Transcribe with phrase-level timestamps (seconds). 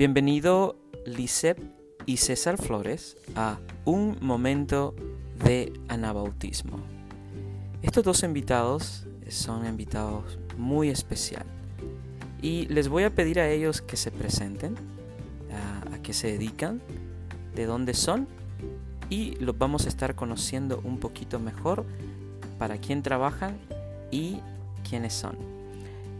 [0.00, 1.58] Bienvenido Lisep
[2.06, 4.94] y César Flores a Un Momento
[5.44, 6.78] de Anabautismo.
[7.82, 11.44] Estos dos invitados son invitados muy especial
[12.40, 14.74] y les voy a pedir a ellos que se presenten,
[15.52, 16.80] a, a qué se dedican,
[17.54, 18.26] de dónde son
[19.10, 21.84] y los vamos a estar conociendo un poquito mejor
[22.58, 23.58] para quién trabajan
[24.10, 24.38] y
[24.88, 25.59] quiénes son.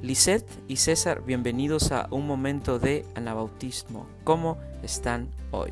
[0.02, 4.06] Lisette y César, bienvenidos a un momento de anabautismo.
[4.24, 5.70] ¿Cómo están hoy?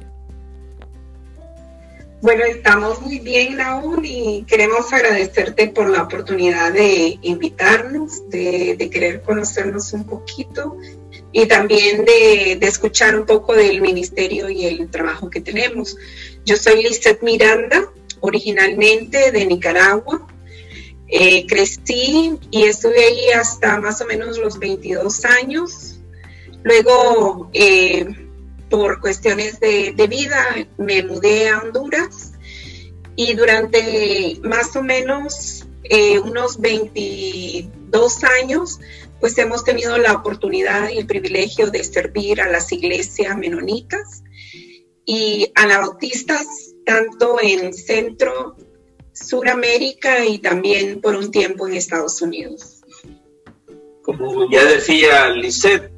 [2.21, 9.23] Bueno, estamos muy bien aún y queremos agradecerte por la oportunidad de invitarnos, de, querer
[9.23, 10.77] conocernos un poquito
[11.33, 15.97] y también de, de, escuchar un poco del ministerio y el trabajo que tenemos.
[16.45, 17.89] Yo soy Lisette Miranda,
[18.20, 20.27] originalmente de Nicaragua,
[21.09, 26.01] eh, crecí y estuve ahí hasta más o menos los 22 años.
[26.62, 28.06] Luego, eh,
[28.69, 32.33] por cuestiones de, vida, me mudé a Honduras
[33.17, 38.79] y durante más o menos eh, unos 22 años,
[39.19, 44.23] pues hemos tenido la oportunidad y el privilegio de servir a las iglesias menonitas
[45.06, 46.47] y anabautistas,
[46.84, 48.56] tanto en Centro,
[49.27, 52.80] Suramérica y también por un tiempo en Estados Unidos.
[54.02, 55.91] Como ya decía Lisette,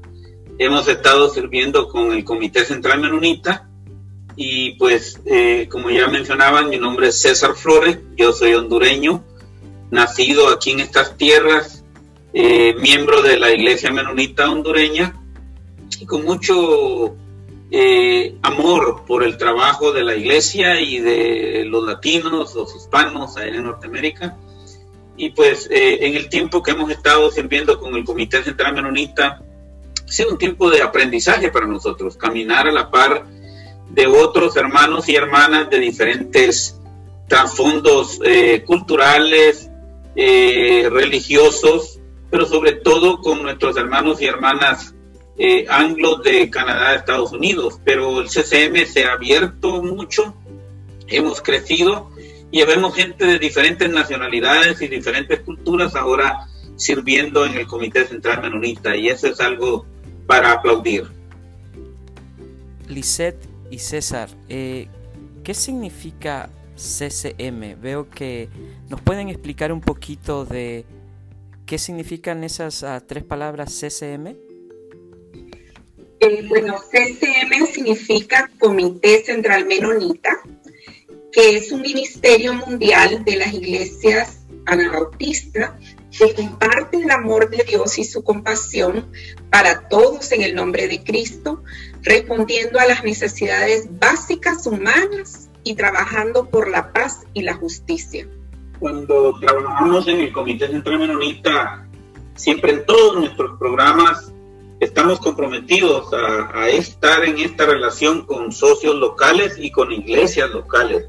[0.58, 3.68] hemos estado sirviendo con el Comité Central Menonita
[4.36, 9.24] y pues eh, como ya mencionaban, mi nombre es César Flores, yo soy hondureño,
[9.91, 11.84] nacido aquí en estas tierras,
[12.32, 15.20] eh, miembro de la Iglesia Menonita hondureña
[15.98, 17.16] y con mucho
[17.72, 23.56] eh, amor por el trabajo de la iglesia y de los latinos, los hispanos allá
[23.56, 24.36] en Norteamérica.
[25.16, 29.42] Y pues eh, en el tiempo que hemos estado sirviendo con el Comité Central Menonita,
[30.04, 33.26] ha sido un tiempo de aprendizaje para nosotros, caminar a la par
[33.91, 36.76] de otros hermanos y hermanas de diferentes
[37.28, 39.69] trasfondos eh, culturales,
[40.16, 44.94] religiosos, pero sobre todo con nuestros hermanos y hermanas
[45.38, 50.34] eh, anglos de Canadá, Estados Unidos, pero el CCM se ha abierto mucho,
[51.06, 52.10] hemos crecido
[52.50, 56.46] y vemos gente de diferentes nacionalidades y diferentes culturas ahora
[56.76, 59.86] sirviendo en el Comité Central Menonita y eso es algo
[60.26, 61.08] para aplaudir.
[62.88, 64.88] Lisette y César, eh,
[65.44, 67.80] ¿qué significa CCM?
[67.80, 68.48] Veo que
[68.88, 70.84] nos pueden explicar un poquito de
[71.66, 74.50] qué significan esas ah, tres palabras CCM.
[76.20, 80.38] Eh, bueno, CCM significa Comité Central Menonita,
[81.32, 85.72] que es un ministerio mundial de las iglesias anabautistas
[86.16, 89.10] que comparte el amor de Dios y su compasión
[89.48, 91.62] para todos en el nombre de Cristo,
[92.03, 98.28] respondiendo a las necesidades básicas humanas y trabajando por la paz y la justicia.
[98.78, 101.86] Cuando trabajamos en el Comité Central Menonita,
[102.34, 104.32] siempre en todos nuestros programas
[104.80, 111.04] estamos comprometidos a, estar en esta relación con socios locales y con iglesias locales,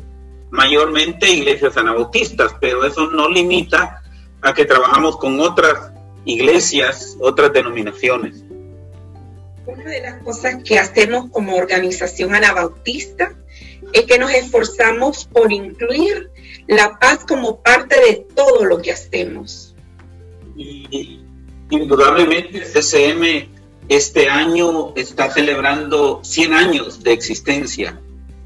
[0.49, 4.03] mayormente iglesias anabautistas, pero eso no limita
[4.41, 5.93] a que trabajamos con otras
[6.25, 8.43] iglesias, otras denominaciones.
[9.65, 13.33] Una de las cosas que hacemos como organización anabautista
[13.93, 16.29] es que nos esforzamos por incluir
[16.67, 19.75] la paz como parte de todo lo que hacemos.
[20.57, 21.21] Y
[21.69, 27.99] indudablemente CCM este año está celebrando 100 años de existencia.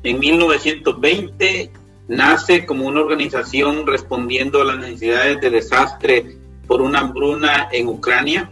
[0.03, 1.71] En 1920
[2.07, 6.37] nace como una organización respondiendo a las necesidades de desastre
[6.67, 8.51] por una hambruna en Ucrania.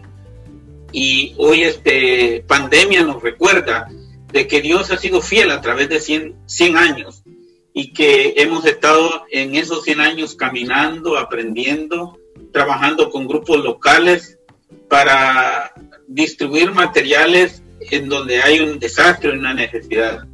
[0.92, 3.90] Y hoy este pandemia nos recuerda
[4.32, 7.24] de que Dios ha sido fiel a través de 100, 100 años
[7.74, 12.20] y que hemos estado en esos 100 años caminando, aprendiendo,
[12.52, 14.38] trabajando con grupos locales
[14.88, 15.74] para
[16.14, 17.62] distribuir materiales
[17.92, 20.26] en donde hay un desastre una necesidad.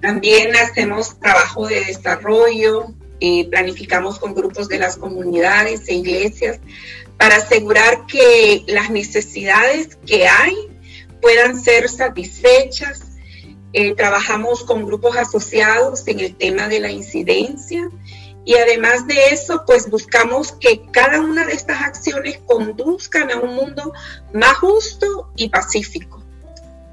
[0.00, 6.60] También hacemos trabajo de desarrollo, y planificamos con grupos de las comunidades e iglesias
[7.16, 10.54] para asegurar que las necesidades que hay
[11.20, 13.02] puedan ser satisfechas.
[13.74, 17.90] Eh, trabajamos con grupos asociados en el tema de la incidencia
[18.48, 23.54] y además de eso, pues buscamos que cada una de estas acciones conduzcan a un
[23.54, 23.92] mundo
[24.32, 26.24] más justo y pacífico.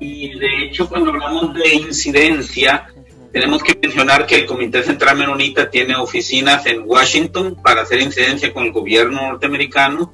[0.02, 2.88] Y de hecho, cuando hablamos de incidencia,
[3.32, 8.52] tenemos que mencionar que el Comité Central Menonita tiene oficinas en Washington para hacer incidencia
[8.52, 10.14] con el gobierno norteamericano,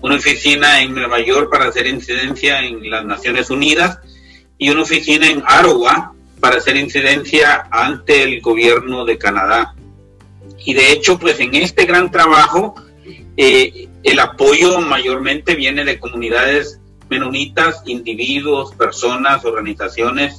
[0.00, 3.98] una oficina en Nueva York para hacer incidencia en las Naciones Unidas
[4.56, 9.74] y una oficina en Ottawa para hacer incidencia ante el gobierno de Canadá.
[10.64, 12.74] Y de hecho, pues en este gran trabajo,
[13.36, 20.38] eh, el apoyo mayormente viene de comunidades menonitas, individuos, personas, organizaciones,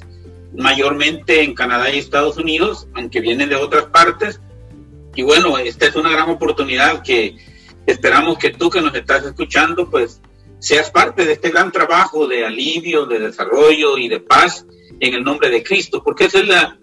[0.56, 4.39] mayormente en Canadá y Estados Unidos, aunque vienen de otras partes.
[5.16, 7.36] Y bueno, esta es una gran oportunidad que
[7.86, 10.22] esperamos que tú que nos estás escuchando, pues
[10.60, 14.65] seas parte de este gran trabajo de alivio, de desarrollo y de paz
[15.00, 16.77] en el nombre de Cristo, porque esa es la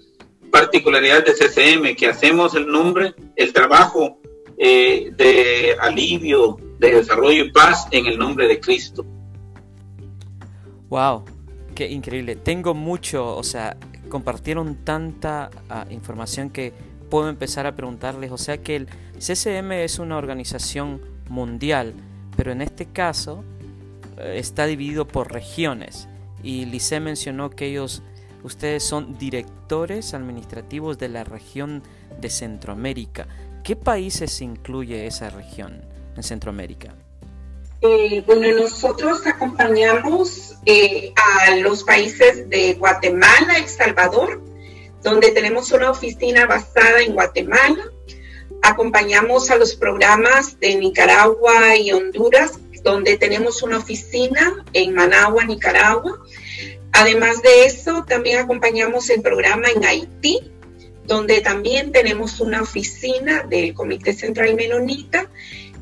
[0.51, 4.19] particularidad de CCM, que hacemos el nombre, el trabajo
[4.59, 9.05] eh, de alivio, de desarrollo y paz en el nombre de Cristo.
[10.89, 11.25] Wow,
[11.75, 12.37] qué increíble.
[12.37, 13.77] Tengo mucho, o sea,
[14.09, 16.73] compartieron tanta ah, información que
[17.11, 18.89] puedo empezar a preguntarles, o sea que el
[19.19, 21.95] CCM es una organización mundial,
[22.37, 23.45] pero en este caso
[24.19, 26.09] eh, está dividido por regiones.
[26.43, 28.03] Y Lice mencionó que ellos,
[28.47, 31.83] ustedes son directores administrativos de la región
[32.21, 33.27] de Centroamérica.
[33.65, 35.83] ¿Qué países incluye esa región
[36.17, 36.95] en Centroamérica?
[37.81, 44.41] Eh, bueno, nosotros acompañamos eh, a los países de Guatemala, El Salvador,
[45.03, 47.83] donde tenemos una oficina basada en Guatemala.
[48.63, 56.21] Acompañamos a los programas de Nicaragua y Honduras, donde tenemos una oficina en Managua, Nicaragua.
[56.97, 60.51] Además de eso, también acompañamos el programa en Haití,
[61.05, 65.29] donde también tenemos una oficina del Comité Central Menonita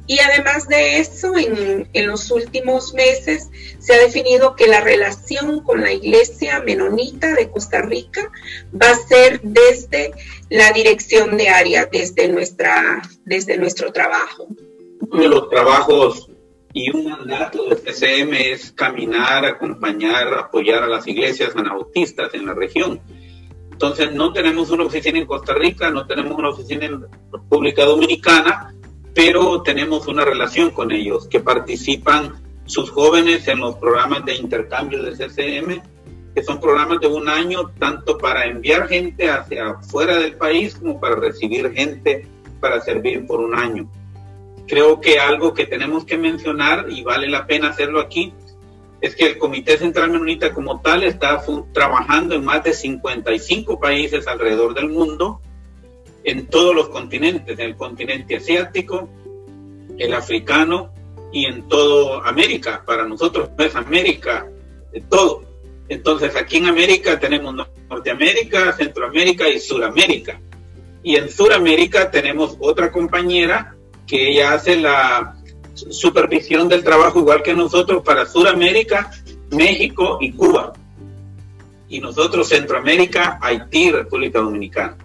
[0.07, 5.81] y además de eso, en, los últimos meses se ha definido que la relación con
[5.81, 8.31] la Iglesia Menonita de Costa Rica
[8.75, 10.13] va a ser desde
[10.51, 14.49] la dirección de área, desde, nuestra, desde nuestro trabajo.
[15.11, 16.29] Uno de los trabajos
[16.75, 22.53] y un mandato de CCM es caminar, acompañar, apoyar a las iglesias anabautistas en la
[22.53, 23.01] región.
[23.71, 28.75] Entonces, no tenemos una oficina en Costa Rica, no tenemos una oficina en República Dominicana,
[29.15, 35.01] pero tenemos una relación con ellos, que participan sus jóvenes en los programas de intercambio
[35.01, 35.81] de CCM,
[36.35, 40.99] que son programas de un año, tanto para enviar gente hacia fuera del país como
[40.99, 42.27] para recibir gente
[42.59, 43.89] para servir por un año.
[44.67, 48.33] Creo que algo que tenemos que mencionar, y vale la pena hacerlo aquí,
[49.01, 54.27] es que el Comité Central Menonita como tal está trabajando en más de 55 países
[54.27, 55.43] alrededor del mundo,
[56.25, 59.09] en todos los continentes, en el continente asiático,
[59.99, 60.91] el africano
[61.33, 62.83] y en toda América.
[62.87, 64.47] Para nosotros es América,
[65.11, 65.45] todo.
[65.89, 67.55] Entonces aquí en América tenemos
[67.91, 70.41] Norteamérica, Centroamérica y Suramérica.
[71.03, 73.77] Y en Suramérica tenemos otra compañera
[74.07, 75.37] que ella hace la
[75.75, 79.11] supervisión del trabajo igual que nosotros para Suramérica,
[79.51, 80.73] México y Cuba.
[81.89, 84.97] Y nosotros Centroamérica, Haití, República Dominicana.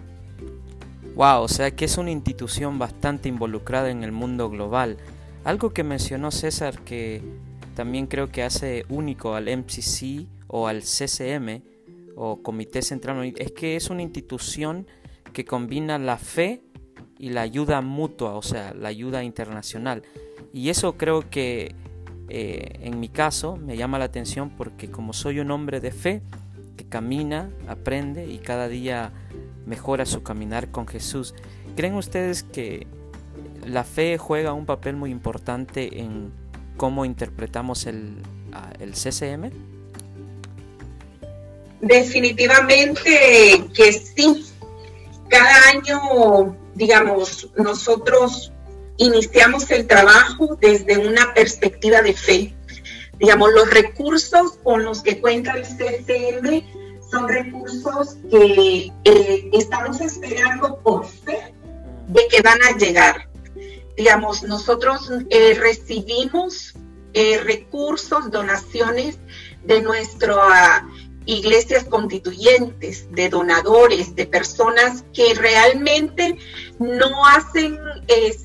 [1.14, 4.96] Wow, o sea que es una institución bastante involucrada en el mundo global.
[5.44, 7.22] Algo que mencionó César que
[7.74, 11.62] también creo que hace único al MCC o al CCM
[12.16, 14.86] o Comité Central es que es una institución
[15.32, 16.62] que combina la fe
[17.20, 20.02] y la ayuda mutua, o sea, la ayuda internacional.
[20.54, 21.74] Y eso creo que
[22.30, 26.22] eh, en mi caso me llama la atención porque como soy un hombre de fe
[26.78, 29.12] que camina, aprende y cada día
[29.66, 31.34] mejora su caminar con Jesús.
[31.76, 32.86] ¿Creen ustedes que
[33.66, 36.32] la fe juega un papel muy importante en
[36.78, 38.16] cómo interpretamos el,
[38.78, 39.50] el CCM?
[41.82, 44.46] Definitivamente que sí.
[45.28, 48.50] Cada año, digamos, nosotros
[48.96, 52.56] iniciamos el trabajo desde una perspectiva de fe.
[53.18, 56.64] Digamos, los recursos con los que cuenta el CCM
[57.10, 61.52] son recursos que eh, estamos esperando por fe
[62.08, 63.28] de que van a llegar.
[63.94, 66.74] Digamos, nosotros eh, recibimos
[67.12, 69.18] eh, recursos, donaciones
[69.64, 70.82] de nuestras
[71.26, 76.36] iglesias constituyentes, de donadores, de personas que realmente
[76.78, 77.78] no hacen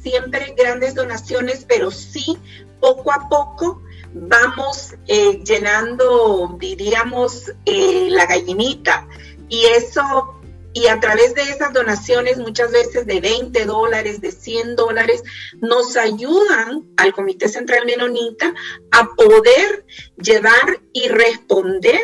[0.01, 2.37] siempre grandes donaciones, pero sí
[2.79, 3.81] poco a poco
[4.15, 9.07] vamos eh, llenando, diríamos, eh, la gallinita.
[9.49, 10.34] Y eso,
[10.75, 15.23] y a través de esas donaciones, muchas veces de 20 dólares, de 100 dólares,
[15.61, 18.53] nos ayudan al Comité Central Menonita
[18.91, 19.85] a poder
[20.17, 22.01] llevar y responder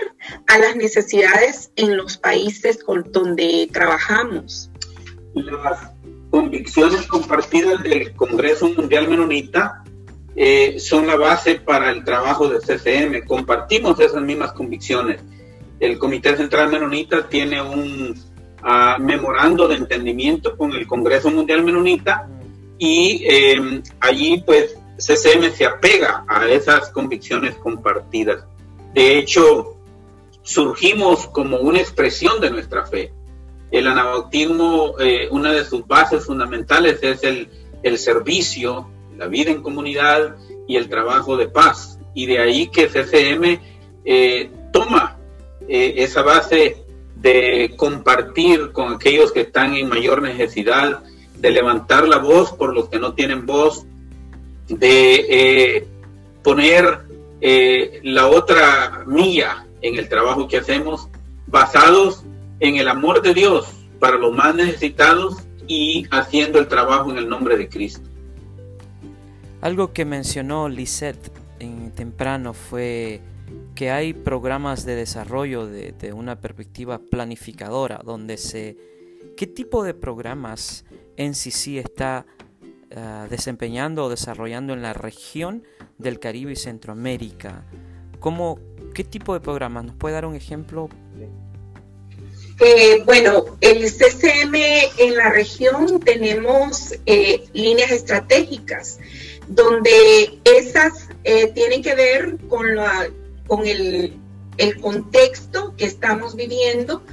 [0.47, 4.71] a las necesidades en los países con donde trabajamos.
[5.33, 5.91] Las
[6.29, 9.83] convicciones compartidas del Congreso Mundial Menonita
[10.37, 13.27] eh, son la base para el trabajo de CCM.
[13.27, 15.21] Compartimos esas mismas convicciones.
[15.81, 18.30] el Comité Central Menonita tiene un
[18.63, 22.27] uh, memorando de entendimiento con el Congreso Mundial Menonita
[22.77, 28.43] y eh, allí pues CCM se apega a esas convicciones compartidas.
[28.93, 29.77] De hecho,
[30.43, 33.11] surgimos como una expresión de nuestra fe.
[33.71, 37.49] El anabautismo, eh, una de sus bases fundamentales es el,
[37.83, 40.35] el servicio, la vida en comunidad
[40.67, 41.99] y el trabajo de paz.
[42.13, 43.59] Y de ahí que CCM
[44.03, 45.17] eh, toma
[45.67, 46.80] eh, esa base
[47.21, 51.03] de compartir con aquellos que están en mayor necesidad,
[51.37, 53.85] de levantar la voz por los que no tienen voz,
[54.67, 55.87] de eh,
[56.43, 56.99] poner
[57.41, 61.07] eh, la otra milla en el trabajo que hacemos,
[61.47, 62.23] basados
[62.59, 63.67] en el amor de Dios
[63.99, 65.37] para los más necesitados
[65.67, 68.07] y haciendo el trabajo en el nombre de Cristo.
[69.61, 73.21] Algo que mencionó Lisette en temprano fue
[73.75, 78.77] que hay programas de desarrollo de, una perspectiva planificadora, donde se...
[79.37, 80.85] ¿Qué tipo de programas
[81.17, 82.25] en sí está
[82.91, 85.63] uh, desempeñando o desarrollando en la región
[85.97, 87.65] del Caribe y Centroamérica?
[88.19, 88.59] ¿Cómo,
[88.93, 89.85] ¿Qué tipo de programas?
[89.85, 90.89] ¿Nos puede dar un ejemplo?
[92.59, 94.53] Eh, bueno, el CCM
[94.99, 98.99] en la región tenemos eh, líneas estratégicas
[99.47, 103.09] donde esas eh, tienen que ver con la,
[103.51, 104.17] con el,
[104.57, 107.03] el contexto que estamos viviendo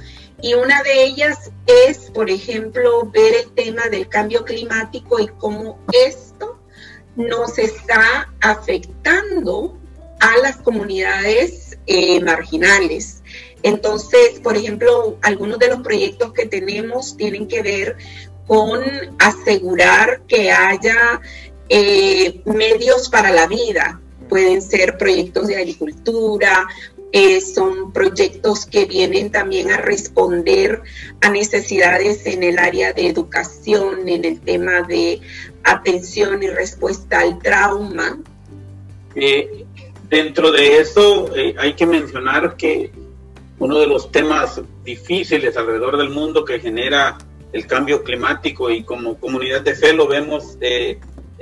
[0.41, 5.79] y una de ellas es, por ejemplo, ver el tema del cambio climático y cómo
[5.91, 6.57] esto
[7.17, 9.77] nos está afectando
[10.21, 13.21] a las comunidades eh, marginales.
[13.61, 17.97] Entonces, por ejemplo, algunos de los proyectos que tenemos tienen que ver
[18.47, 18.81] con
[19.19, 21.19] asegurar que haya
[21.67, 23.99] eh, medios para la vida,
[24.29, 26.67] pueden ser proyectos de agricultura,
[27.11, 30.83] eh, son proyectos que vienen también a responder
[31.21, 35.19] a necesidades en el área de educación, en el tema de
[35.63, 38.19] atención y respuesta al trauma.
[39.15, 39.65] Eh,
[40.07, 42.91] dentro de eso eh, hay que mencionar que
[43.57, 47.17] uno de los temas difíciles alrededor del mundo que genera
[47.51, 50.59] el cambio climático y como comunidad de fe lo vemos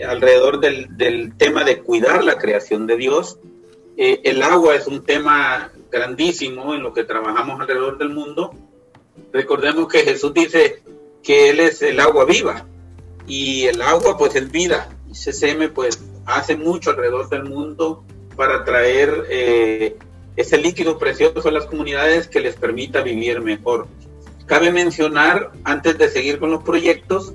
[0.03, 3.39] alrededor del, del, tema de cuidar la creación de Dios.
[3.95, 8.53] Eh, el agua es un tema grandísimo en lo que trabajamos alrededor del mundo.
[9.31, 10.83] Recordemos que Jesús dice
[11.23, 12.65] que Él es el agua viva
[13.27, 14.89] y el agua pues es vida.
[15.09, 18.03] Y CCM pues hace mucho alrededor del mundo
[18.35, 19.97] para traer eh,
[20.35, 23.87] ese líquido precioso a las comunidades que les permita vivir mejor.
[24.45, 27.33] Cabe mencionar, antes de seguir con los proyectos,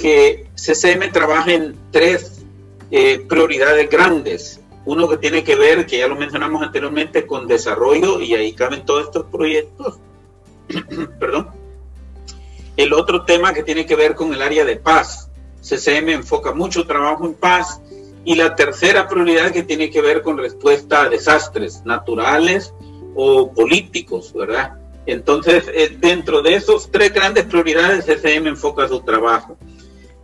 [0.00, 2.42] que CCM trabaja en tres
[2.90, 4.60] eh, prioridades grandes.
[4.86, 8.86] Uno que tiene que ver, que ya lo mencionamos anteriormente, con desarrollo y ahí caben
[8.86, 9.98] todos estos proyectos.
[11.20, 11.50] Perdón.
[12.76, 15.28] El otro tema que tiene que ver con el área de paz.
[15.60, 17.82] CCM enfoca mucho trabajo en paz.
[18.24, 22.72] Y la tercera prioridad que tiene que ver con respuesta a desastres naturales
[23.14, 24.78] o políticos, ¿verdad?
[25.04, 29.58] Entonces, eh, dentro de esos tres grandes prioridades, CCM enfoca su trabajo.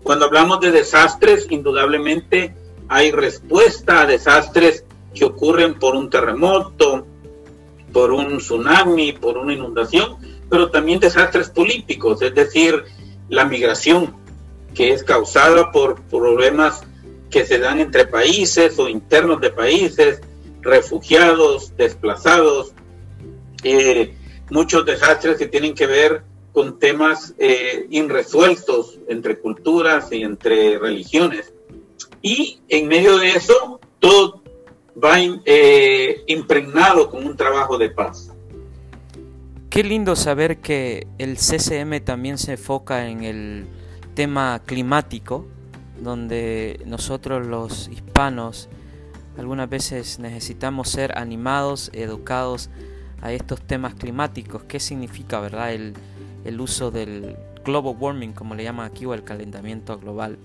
[0.06, 2.54] Cuando hablamos de desastres, indudablemente
[2.86, 7.04] hay respuesta a desastres que ocurren por un terremoto,
[7.92, 10.16] por un tsunami, por una inundación,
[10.48, 12.84] pero también desastres políticos, es decir,
[13.28, 14.14] la migración,
[14.76, 16.82] que es causada por problemas
[17.28, 20.20] que se dan entre países o internos de países,
[20.60, 22.74] refugiados, desplazados,
[23.64, 24.14] eh,
[24.50, 26.22] muchos desastres que tienen que ver
[26.56, 31.52] con temas eh, irresueltos entre culturas y entre religiones.
[32.22, 34.42] Y en medio de eso, todo
[34.96, 38.32] va eh, impregnado con un trabajo de paz.
[39.68, 43.66] Qué lindo saber que el CCM también se enfoca en el
[44.14, 45.46] tema climático,
[46.00, 48.70] donde nosotros los hispanos
[49.36, 52.70] algunas veces necesitamos ser animados, educados
[53.20, 54.62] a estos temas climáticos.
[54.64, 55.92] ¿Qué significa, verdad, el,
[56.46, 60.38] el uso del global warming, como le llaman aquí, o el calentamiento global.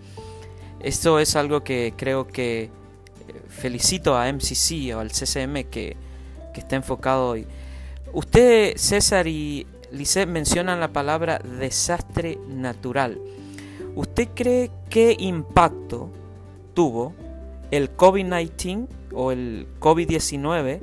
[0.80, 2.70] Esto es algo que creo que eh,
[3.48, 5.96] felicito a MCC o al CCM que,
[6.54, 7.46] que está enfocado hoy.
[8.14, 13.20] Usted, César y Lisette mencionan la palabra desastre natural.
[13.96, 16.10] ¿Usted cree qué impacto
[16.74, 17.14] tuvo
[17.72, 20.82] el COVID-19 o el COVID-19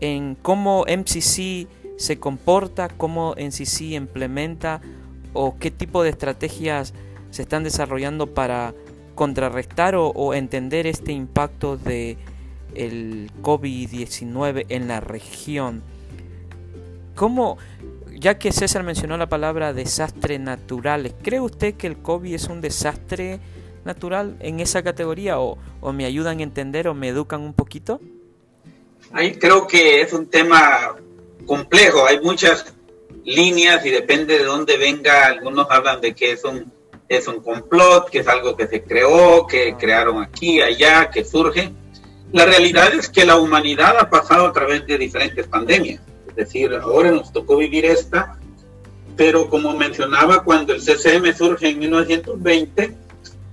[0.00, 1.66] en cómo MCC
[1.98, 4.80] se comporta, cómo en sí sí implementa
[5.34, 6.94] o qué tipo de estrategias
[7.30, 8.72] se están desarrollando para
[9.14, 12.16] contrarrestar o, o entender este impacto de
[12.74, 15.82] el COVID-19 en la región.
[17.14, 17.58] ¿Cómo,
[18.18, 22.60] ya que César mencionó la palabra desastres naturales, ¿cree usted que el COVID es un
[22.60, 23.40] desastre
[23.84, 25.58] natural en esa categoría o,
[25.92, 28.00] me ayudan a entender o me educan un poquito?
[29.12, 30.96] Ahí creo que es un tema
[31.48, 32.72] complejo, hay muchas
[33.24, 36.72] líneas y depende de dónde venga, algunos hablan de que es un,
[37.08, 41.72] es un complot, que es algo que se creó, que crearon aquí, allá, que surge.
[42.32, 46.72] La realidad es que la humanidad ha pasado a través de diferentes pandemias, es decir,
[46.74, 48.38] ahora nos tocó vivir esta,
[49.16, 52.94] pero como mencionaba, cuando el CCM surge en 1920,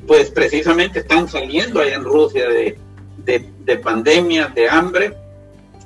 [0.05, 2.77] pues precisamente están saliendo allá en Rusia de,
[3.25, 5.15] de, pandemias, de hambre,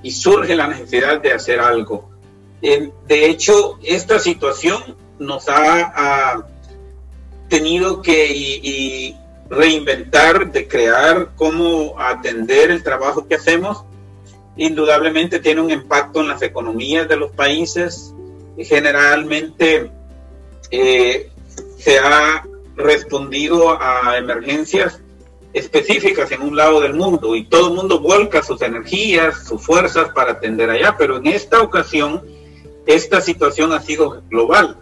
[0.01, 2.09] y surge la necesidad de hacer algo.
[2.61, 6.45] de hecho, esta situación nos ha,
[7.47, 9.15] tenido que
[9.49, 13.83] reinventar, de crear cómo atender el trabajo que hacemos.
[14.55, 18.13] Indudablemente tiene un impacto en las economías de los países.
[18.57, 19.89] Generalmente
[20.69, 21.31] eh,
[21.79, 25.01] se ha respondido a emergencias
[25.53, 30.09] específicas en un lado del mundo y todo el mundo vuelca sus energías, sus fuerzas
[30.13, 32.21] para atender allá, pero en esta ocasión
[32.85, 34.77] esta situación ha sido global.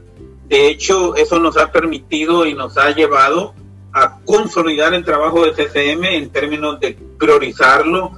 [0.47, 3.53] De hecho, eso nos ha permitido y nos ha llevado
[3.91, 8.11] a consolidar el trabajo de CCM en términos de priorizarlo,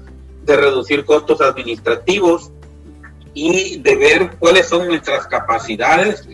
[0.44, 2.52] de reducir costos administrativos
[3.34, 6.28] y de ver cuáles son nuestras capacidades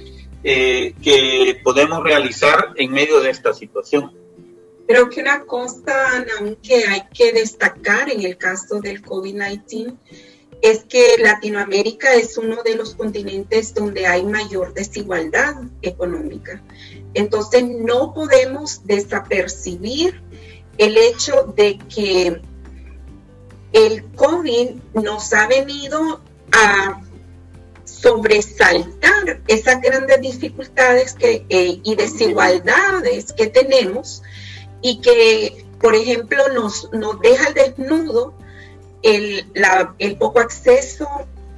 [0.43, 4.11] eh, que podemos realizar en medio de esta situación.
[4.87, 6.25] Creo que una cosa
[6.61, 9.97] que hay que destacar en el caso del COVID-19
[10.61, 16.61] es que Latinoamérica es uno de los continentes donde hay mayor desigualdad económica.
[17.13, 20.21] Entonces no podemos desapercibir
[20.77, 22.41] el hecho de que
[23.73, 27.01] el COVID nos ha venido a
[27.83, 34.21] sobresaltar esas grandes dificultades eh, y desigualdades que tenemos
[34.85, 38.35] y que, por ejemplo, nos, nos deja al desnudo
[39.01, 39.51] el,
[39.97, 41.07] el poco acceso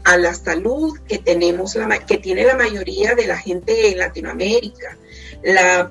[0.05, 4.97] a la salud que tenemos, la, que tiene la mayoría de la gente en Latinoamérica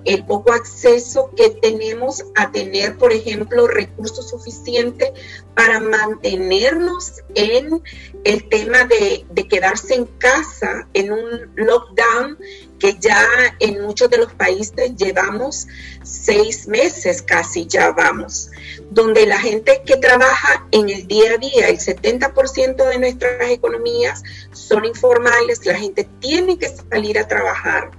[0.04, 5.10] el poco acceso que tenemos a tener, por ejemplo, recursos suficientes
[5.54, 7.82] para mantenernos en
[8.24, 12.38] el tema de, de quedarse en casa, en un lockdown
[12.78, 13.26] que ya
[13.60, 15.66] en muchos de los países llevamos
[16.02, 18.50] seis meses casi, ya vamos,
[18.90, 24.22] donde la gente que trabaja en el día a día, el 70% de nuestras economías
[24.52, 27.90] son informales, la gente tiene que salir a trabajar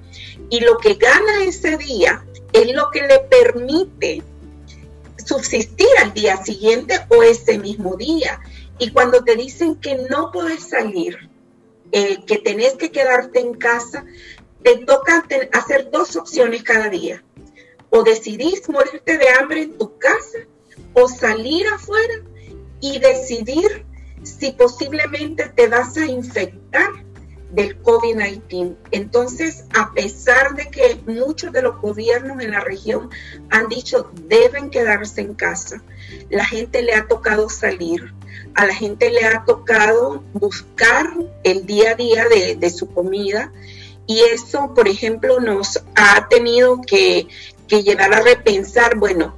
[0.49, 4.23] y lo que gana ese día es lo que le permite
[5.23, 8.39] subsistir al día siguiente o ese mismo día.
[8.79, 11.29] Y cuando te dicen que no puedes salir,
[11.91, 14.05] eh, que tenés que quedarte en casa,
[14.67, 17.23] te toca hacer dos opciones cada día.
[17.89, 20.39] O decidís morirte de hambre en tu casa
[20.91, 22.15] o salir afuera
[22.81, 23.85] y decidir
[24.23, 26.89] si posiblemente te vas a infectar
[27.51, 28.75] del COVID-19.
[28.91, 33.09] Entonces, a pesar de que muchos de los gobiernos en la región
[33.49, 35.81] han dicho deben quedarse en casa,
[36.29, 38.13] la gente le ha tocado salir,
[38.55, 41.07] a la gente le ha tocado buscar
[41.45, 43.53] el día a día de, su comida
[44.07, 47.27] y eso, por ejemplo, nos ha tenido que,
[47.67, 49.35] llevar a repensar, bueno,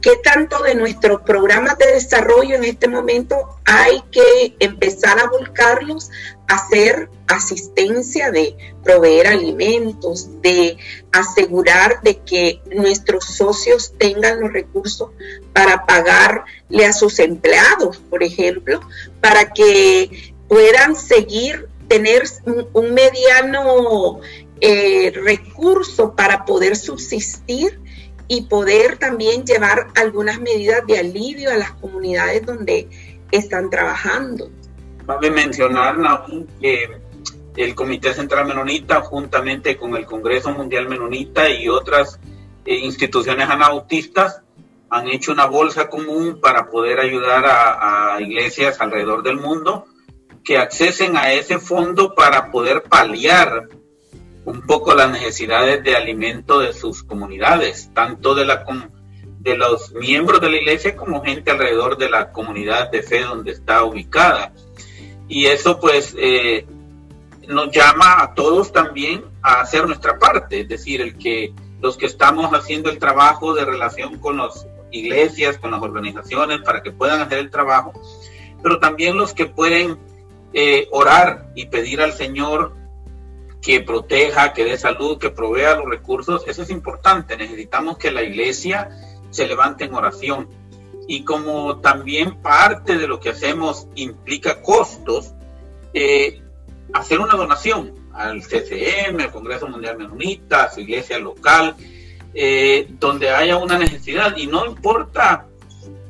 [0.00, 6.10] ¿Qué tanto de nuestros programas de desarrollo en este momento hay que empezar a volcarlos
[6.46, 10.76] a hacer asistencia de proveer alimentos, de
[11.10, 15.08] asegurar de que nuestros socios tengan los recursos
[15.54, 18.82] para pagarle a sus empleados, por ejemplo,
[19.22, 22.24] para que puedan seguir tener
[22.72, 24.20] un, mediano
[24.60, 27.80] eh, recurso para poder subsistir
[28.28, 32.88] y poder también llevar algunas medidas de alivio a las comunidades donde
[33.30, 34.50] están trabajando.
[35.06, 35.96] Cabe mencionar
[36.60, 36.88] que
[37.56, 42.18] el Comité Central Menonita, juntamente con el Congreso Mundial Menonita y otras
[42.64, 44.40] eh, instituciones anautistas,
[44.88, 49.86] han hecho una bolsa común para poder ayudar a, a iglesias alrededor del mundo
[50.44, 53.68] que accesen a ese fondo para poder paliar
[54.44, 58.64] un poco las necesidades de alimento de sus comunidades, tanto de, la,
[59.40, 63.52] de los miembros de la iglesia como gente alrededor de la comunidad de fe donde
[63.52, 64.52] está ubicada.
[65.28, 66.66] Y eso pues eh,
[67.48, 72.06] nos llama a todos también a hacer nuestra parte, es decir, el que los que
[72.06, 77.20] estamos haciendo el trabajo de relación con las iglesias, con las organizaciones, para que puedan
[77.20, 77.92] hacer el trabajo,
[78.62, 79.98] pero también los que pueden
[80.54, 82.76] eh, orar y pedir al Señor
[83.60, 87.36] que proteja, que dé salud, que provea los recursos, eso es importante.
[87.36, 88.90] Necesitamos que la iglesia
[89.30, 90.48] se levante en oración.
[91.08, 95.32] Y como también parte de lo que hacemos implica costos,
[95.92, 96.40] eh,
[96.92, 101.74] hacer una donación al CCM, al Congreso Mundial Menonita, a su iglesia local,
[102.32, 104.36] eh, donde haya una necesidad.
[104.36, 105.46] Y no importa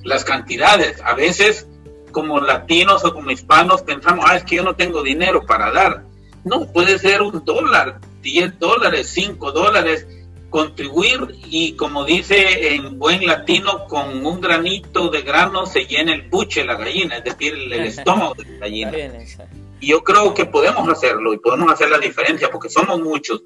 [0.02, 1.66] las cantidades, a veces
[2.14, 6.14] como latinos o como hispanos pensamos, ah, es que yo no tengo dinero para dar
[6.44, 10.06] no, puede ser un dólar, 10 dólares, 5 dólares,
[10.50, 16.28] contribuir y como dice en buen latino, con un granito de grano se llena el
[16.28, 18.92] buche la gallina, es decir, el, estómago de la gallina.
[19.80, 23.42] Y yo creo que podemos hacerlo y podemos hacer la diferencia porque somos muchos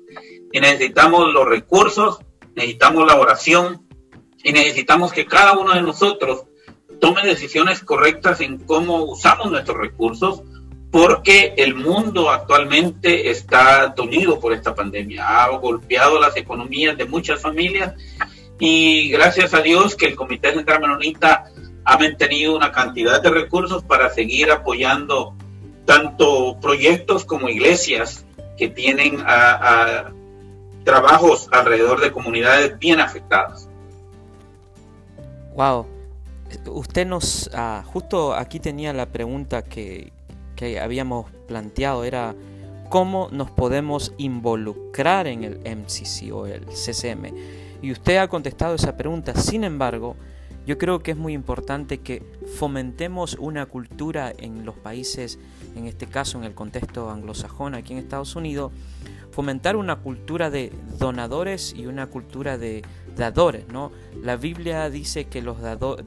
[0.52, 2.18] y necesitamos los recursos,
[2.54, 3.86] necesitamos la oración
[4.42, 6.44] y necesitamos que cada uno de nosotros
[7.00, 10.42] tome decisiones correctas en cómo usamos nuestros recursos
[10.90, 17.40] porque el mundo actualmente está dolido por esta pandemia, ha golpeado las economías de muchas
[17.40, 17.94] familias
[18.58, 21.44] y gracias a Dios que el Comité Central Menonita
[21.84, 25.34] ha mantenido una cantidad de recursos para seguir apoyando
[25.84, 28.24] tanto proyectos como iglesias
[28.58, 30.10] que tienen a,
[30.84, 33.68] trabajos alrededor de comunidades bien afectadas.
[35.54, 35.86] Wow,
[36.66, 40.12] usted nos, ah, justo aquí tenía la pregunta que,
[40.56, 42.34] que habíamos planteado era
[42.88, 47.34] cómo nos podemos involucrar en el MCC o el CCM.
[47.82, 49.34] Y usted ha contestado esa pregunta.
[49.34, 50.16] Sin embargo,
[50.66, 52.22] yo creo que es muy importante que
[52.56, 55.38] fomentemos una cultura en los países,
[55.76, 58.72] en este caso en el contexto anglosajón aquí en Estados Unidos,
[59.38, 62.82] fomentar una cultura de donadores y una cultura de
[63.14, 63.92] dadores, ¿no?
[64.20, 65.58] La Biblia dice que los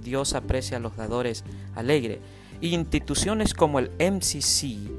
[0.02, 2.20] Dios aprecia a los dadores alegres
[2.60, 4.92] instituciones como el MCC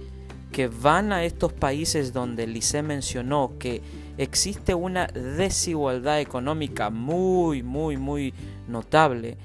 [0.50, 3.82] que van a estos países donde Lice mencionó que
[4.16, 8.32] existe una desigualdad económica muy, muy, muy
[8.66, 9.36] notable.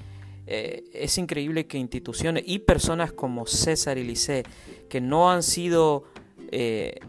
[0.46, 4.44] Eh, es increíble que instituciones y personas como César y Lice,
[4.88, 6.04] que no han sido
[6.50, 7.00] eh,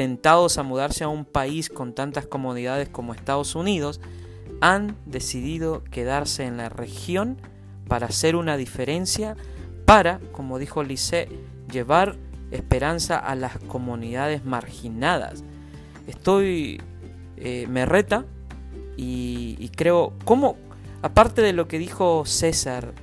[0.00, 4.00] tentados a mudarse a un país con tantas comodidades como Estados Unidos,
[4.62, 7.36] han decidido quedarse en la región
[7.86, 9.36] para hacer una diferencia
[9.84, 11.28] para, como dijo Lice,
[11.70, 12.16] llevar
[12.50, 15.44] esperanza a las comunidades marginadas.
[16.06, 16.80] Estoy,
[17.36, 18.24] eh, me reta
[18.96, 20.56] y, creo, ¿cómo,
[21.02, 22.94] aparte de lo que dijo César,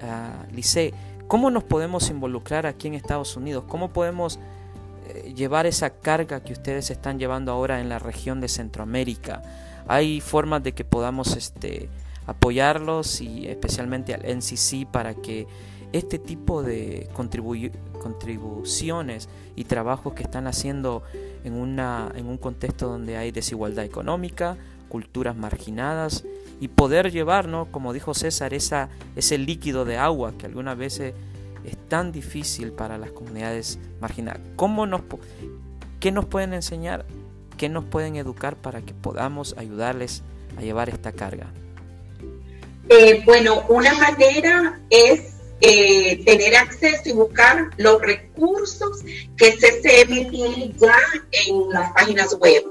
[0.00, 0.94] uh, Lice,
[1.26, 3.64] cómo nos podemos involucrar aquí en Estados Unidos?
[3.66, 4.38] ¿Cómo podemos
[5.34, 9.42] llevar esa carga que ustedes están llevando ahora en la región de Centroamérica?
[9.88, 11.88] Hay formas de que podamos este,
[12.26, 15.46] apoyarlos y especialmente al NCC para que
[15.92, 21.02] este tipo de contribuciones y trabajos que están haciendo
[21.44, 24.56] en, una, en un contexto donde hay desigualdad económica,
[24.88, 26.24] culturas marginadas
[26.60, 31.14] y poder llevar, como dijo César, esa, ese líquido de agua que algunas veces
[31.66, 34.40] es tan difícil para las comunidades marginadas.
[34.56, 35.02] ¿Cómo nos,
[36.00, 37.04] ¿Qué nos pueden enseñar?
[37.56, 40.22] ¿Qué nos pueden educar para que podamos ayudarles
[40.56, 41.52] a llevar esta carga?
[42.88, 49.02] Eh, bueno, una manera es eh, tener acceso y buscar los recursos
[49.38, 50.98] que CCM tiene ya
[51.46, 52.62] en las páginas web.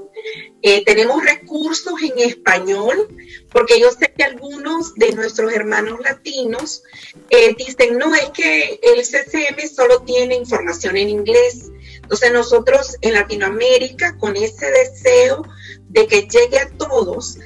[0.62, 3.08] Eh, tenemos recursos en español,
[3.50, 6.84] porque yo sé que algunos de nuestros hermanos latinos
[7.30, 11.70] eh, dicen, no, es que el CCM solo tiene información en inglés.
[12.02, 15.44] Entonces nosotros en Latinoamérica, con ese deseo
[15.88, 17.38] de que llegue a todos,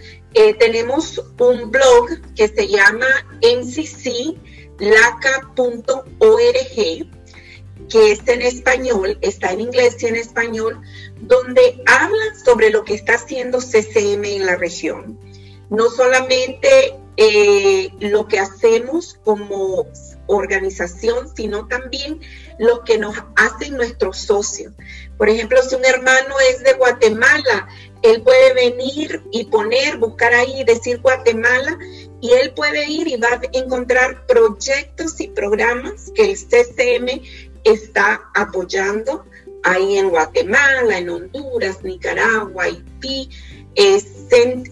[0.61, 3.07] tenemos un blog que se llama
[3.43, 4.39] NCC
[4.79, 6.05] laca.org,
[7.89, 10.81] que es en español, está en inglés y en español,
[11.21, 15.19] donde habla sobre lo que está haciendo CCM en la región.
[15.71, 19.87] No solamente eh, lo que hacemos como
[20.27, 22.21] organización, sino también
[22.59, 24.73] lo que nos hacen nuestros socios.
[25.19, 27.69] Por ejemplo, si un hermano es de Guatemala,
[28.03, 31.79] él puede venir y poner, buscar ahí, decir Guatemala,
[32.21, 37.23] y él puede ir y va a encontrar proyectos y programas que el CCM
[37.65, 39.25] está apoyando
[39.63, 43.29] ahí en Guatemala, en Honduras, Nicaragua, Haití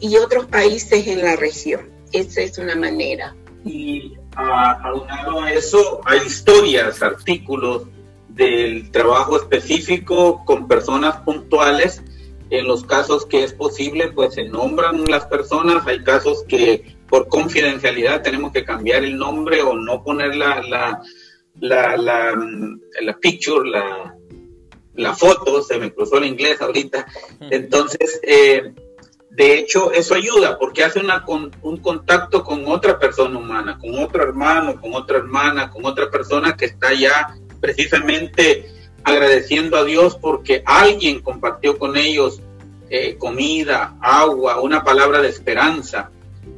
[0.01, 1.89] y otros países en la región.
[2.13, 3.35] Esa es una manera.
[3.65, 7.83] Y aunado a eso, hay historias, artículos
[8.29, 12.03] del trabajo específico con personas puntuales.
[12.51, 15.87] En los casos que es posible, pues se nombran las personas.
[15.87, 21.01] Hay casos que por confidencialidad tenemos que cambiar el nombre o no poner la, la,
[21.61, 24.15] la, la, picture, la,
[24.95, 27.07] la foto, se me cruzó el inglés ahorita.
[27.51, 28.73] Entonces, eh,
[29.31, 31.25] de hecho, eso ayuda porque hace una,
[31.63, 36.57] un contacto con otra persona humana, con otro hermano, con otra hermana, con otra persona
[36.57, 38.67] que está ya precisamente
[39.05, 42.41] agradeciendo a Dios porque alguien compartió con ellos
[42.91, 46.11] eh, comida, agua, una palabra de esperanza.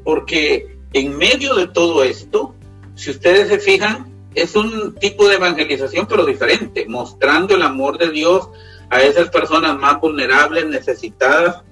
[0.04, 2.54] Porque en medio de todo esto,
[2.94, 8.10] si ustedes se fijan, es un tipo de evangelización pero diferente, mostrando el amor de
[8.10, 8.48] Dios
[8.88, 11.62] a esas personas más vulnerables, necesitadas,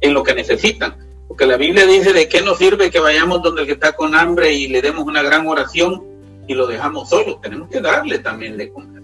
[0.00, 0.96] en lo que necesitan.
[1.28, 4.14] Porque la Biblia dice de qué nos sirve que vayamos donde el que está con
[4.14, 6.04] hambre y le demos una gran oración
[6.46, 7.38] y lo dejamos solo.
[7.40, 9.02] Tenemos que darle también de comer.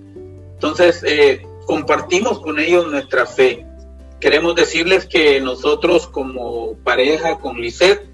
[0.54, 3.64] Entonces, eh, compartimos con ellos nuestra fe.
[4.20, 8.08] Queremos decirles que nosotros como pareja con Lisette,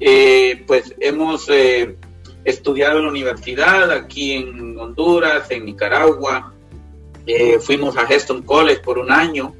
[0.00, 1.96] eh, pues hemos eh,
[2.44, 6.54] estudiado en la universidad aquí en Honduras, en Nicaragua.
[7.60, 9.54] fuimos a Heston College por un año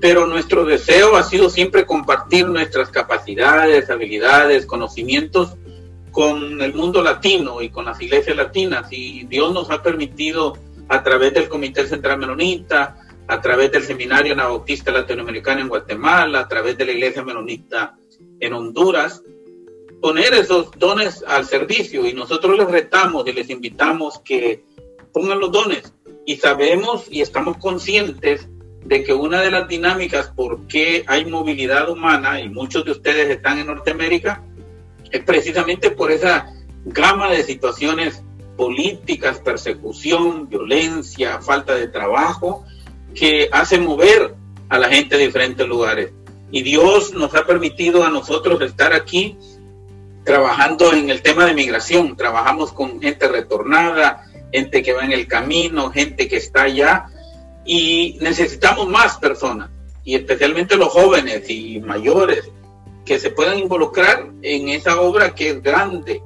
[0.00, 5.56] pero nuestro deseo ha sido siempre compartir nuestras capacidades, habilidades, conocimientos
[6.10, 8.86] con el mundo latino y con las iglesias latinas.
[8.90, 10.56] Y Dios nos ha permitido
[10.88, 12.96] a través del Comité Central Menonita,
[13.30, 17.96] a través del Seminario Anabautista Latinoamericano en Guatemala, a través de la Iglesia Menonita
[18.40, 19.22] en Honduras,
[20.02, 22.04] poner esos dones al servicio.
[22.06, 24.64] Y nosotros les retamos y les invitamos que
[25.12, 25.94] pongan los dones.
[26.26, 28.48] Y sabemos y estamos conscientes
[28.84, 33.30] de que una de las dinámicas por qué hay movilidad humana, y muchos de ustedes
[33.30, 34.42] están en Norteamérica,
[35.12, 36.52] es precisamente por esa
[36.84, 38.24] gama de situaciones
[38.56, 42.64] políticas, persecución, violencia, falta de trabajo,
[43.14, 44.34] que hace mover
[44.68, 46.10] a la gente de diferentes lugares.
[46.50, 49.36] Y Dios nos ha permitido a nosotros estar aquí
[50.24, 52.16] trabajando en el tema de migración.
[52.16, 57.06] Trabajamos con gente retornada, gente que va en el camino, gente que está allá
[57.64, 59.70] y necesitamos más personas,
[60.04, 62.48] y especialmente los jóvenes y mayores,
[63.04, 66.22] que se puedan involucrar en esa obra que es grande,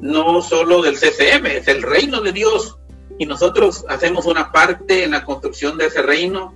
[0.00, 2.76] no solo del CCM, es el reino de Dios,
[3.22, 6.52] y nosotros hacemos una parte en la construcción de ese reino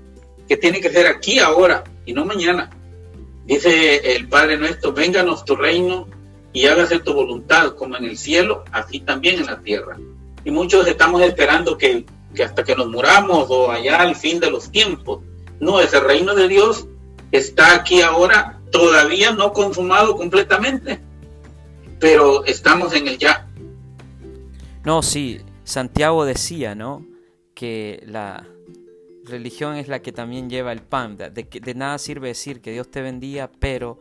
[0.48, 2.70] que tiene que ser aquí ahora y no mañana.
[3.44, 6.09] Dice el Padre nuestro, vénganos tu reino
[6.52, 9.96] y hágase tu voluntad como en el cielo, así también en la tierra.
[10.44, 14.50] Y muchos estamos esperando que que hasta que nos muramos o allá al fin de
[14.50, 15.20] los tiempos.
[15.61, 16.88] No, ese reino de Dios
[17.31, 21.00] está aquí ahora, todavía no consumado completamente,
[22.00, 23.46] pero estamos en el ya.
[24.85, 27.05] No, sí, Santiago decía, ¿no?
[27.52, 28.46] Que la
[29.24, 33.02] religión es la que también lleva el pan, de, nada sirve decir que Dios te
[33.02, 33.98] bendiga, pero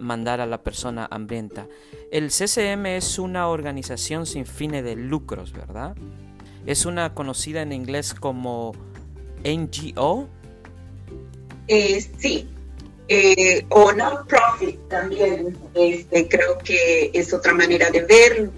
[0.00, 1.68] mandar a la persona hambrienta.
[2.10, 5.94] El CCM es una organización sin fines de lucros, ¿verdad?
[6.66, 8.72] Es una conocida en inglés como
[9.44, 10.28] NGO.
[11.68, 12.48] Eh, sí,
[13.06, 18.52] eh, o non-profit también, este, creo que es otra manera de verlo.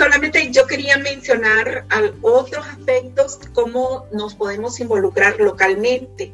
[0.00, 1.84] Solamente yo quería mencionar
[2.22, 6.32] otros aspectos, cómo nos podemos involucrar localmente.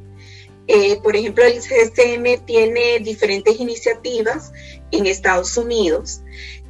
[0.68, 4.52] Eh, por ejemplo, el CSM tiene diferentes iniciativas
[4.92, 6.20] en Estados Unidos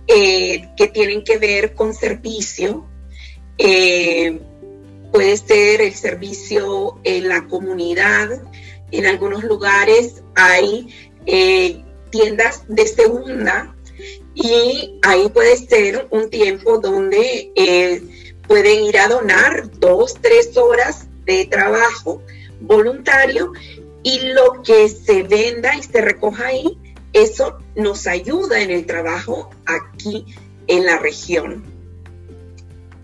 [0.07, 2.89] que tienen que ver con servicio,
[3.59, 4.41] eh,
[5.13, 8.43] puede ser el servicio en la comunidad.
[8.91, 13.76] En algunos lugares hay eh, tiendas de segunda
[14.35, 18.03] y ahí puede ser un tiempo donde eh,
[18.47, 22.23] pueden ir a donar dos, tres horas de trabajo
[22.61, 23.53] voluntario
[24.03, 26.79] y lo que se venda y se recoja ahí,
[27.13, 30.25] eso nos ayuda en el trabajo aquí
[30.69, 31.65] en la región.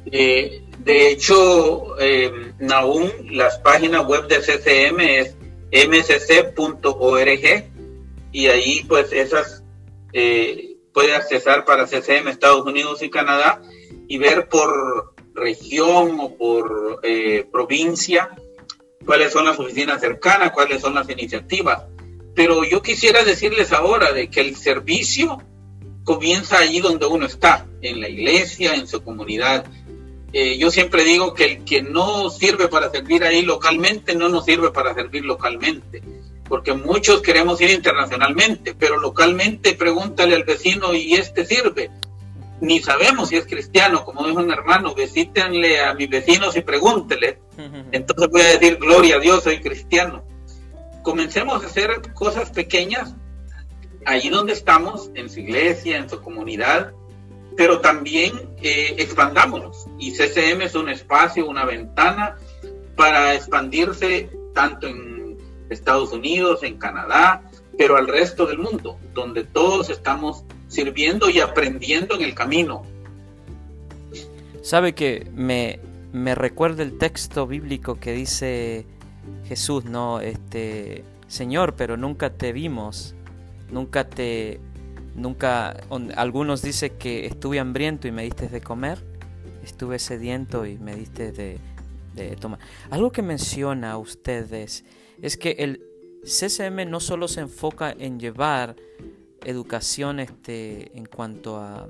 [0.07, 2.31] Eh, de hecho, eh,
[3.31, 5.35] las páginas web de CCM es
[5.89, 7.65] mcc.org
[8.33, 9.63] y ahí pues esas
[10.13, 13.63] eh, puede accesar para CCM Estados Unidos y Canadá
[14.09, 18.31] y ver por región o por eh, provincia
[19.05, 21.85] cuáles son las oficinas cercanas, cuáles son las iniciativas.
[22.35, 25.43] Pero yo quisiera decirles ahora de que el servicio
[26.05, 29.65] comienza allí donde uno está, en la iglesia, en su comunidad
[30.33, 34.47] eh, yo siempre digo que el que no sirve para servir ahí localmente no nos
[34.47, 36.03] sirve para servir localmente,
[36.49, 41.91] porque muchos queremos ir internacionalmente, pero localmente pregúntale al vecino y este sirve.
[42.61, 47.41] Ni sabemos si es cristiano, como dijo un hermano, visítenle a mis vecinos y pregúntele.
[47.91, 50.25] Entonces voy a decir, gloria a Dios, soy cristiano.
[51.03, 53.15] Comencemos a hacer cosas pequeñas
[54.05, 56.93] allí donde estamos, en su iglesia, en su comunidad,
[57.57, 59.87] pero también eh, expandámonos.
[59.99, 62.37] Y CCM es un espacio, una ventana
[62.97, 65.12] para expandirse tanto en
[65.73, 67.43] Estados Unidos, en Canadá,
[67.79, 72.83] pero al resto del mundo, donde todos estamos sirviendo y aprendiendo en el camino.
[74.63, 75.81] Sabe que me,
[76.13, 78.87] me recuerda el texto bíblico que dice
[79.47, 80.21] Jesús, ¿no?
[80.21, 83.15] Este, Señor, pero nunca te vimos,
[83.71, 84.61] nunca te,
[85.15, 85.77] nunca,
[86.17, 88.99] algunos dicen que estuve hambriento y me diste de comer,
[89.65, 91.59] estuve sediento y me diste de,
[92.15, 92.61] de tomar.
[92.91, 94.85] Algo que menciona ustedes es
[95.39, 95.81] que el
[96.25, 98.77] CCM no solo se enfoca en llevar
[99.45, 101.89] educación este, en cuanto a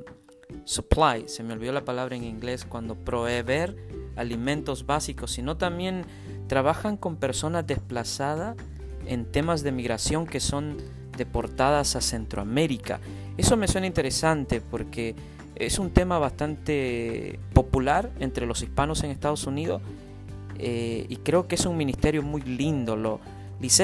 [0.64, 3.76] supply, se me olvidó la palabra en inglés, cuando proveer
[4.16, 6.04] alimentos básicos, sino también
[6.46, 8.56] trabajan con personas desplazadas
[9.06, 10.76] en temas de migración que son
[11.16, 13.00] deportadas a Centroamérica.
[13.36, 15.14] Eso me suena interesante porque
[15.54, 19.82] es un tema bastante popular entre los hispanos en Estados Unidos
[20.58, 22.96] eh, y creo que es un ministerio muy lindo.
[22.96, 23.20] Lo,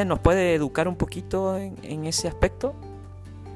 [0.07, 2.75] ¿nos puede educar un poquito en ese aspecto?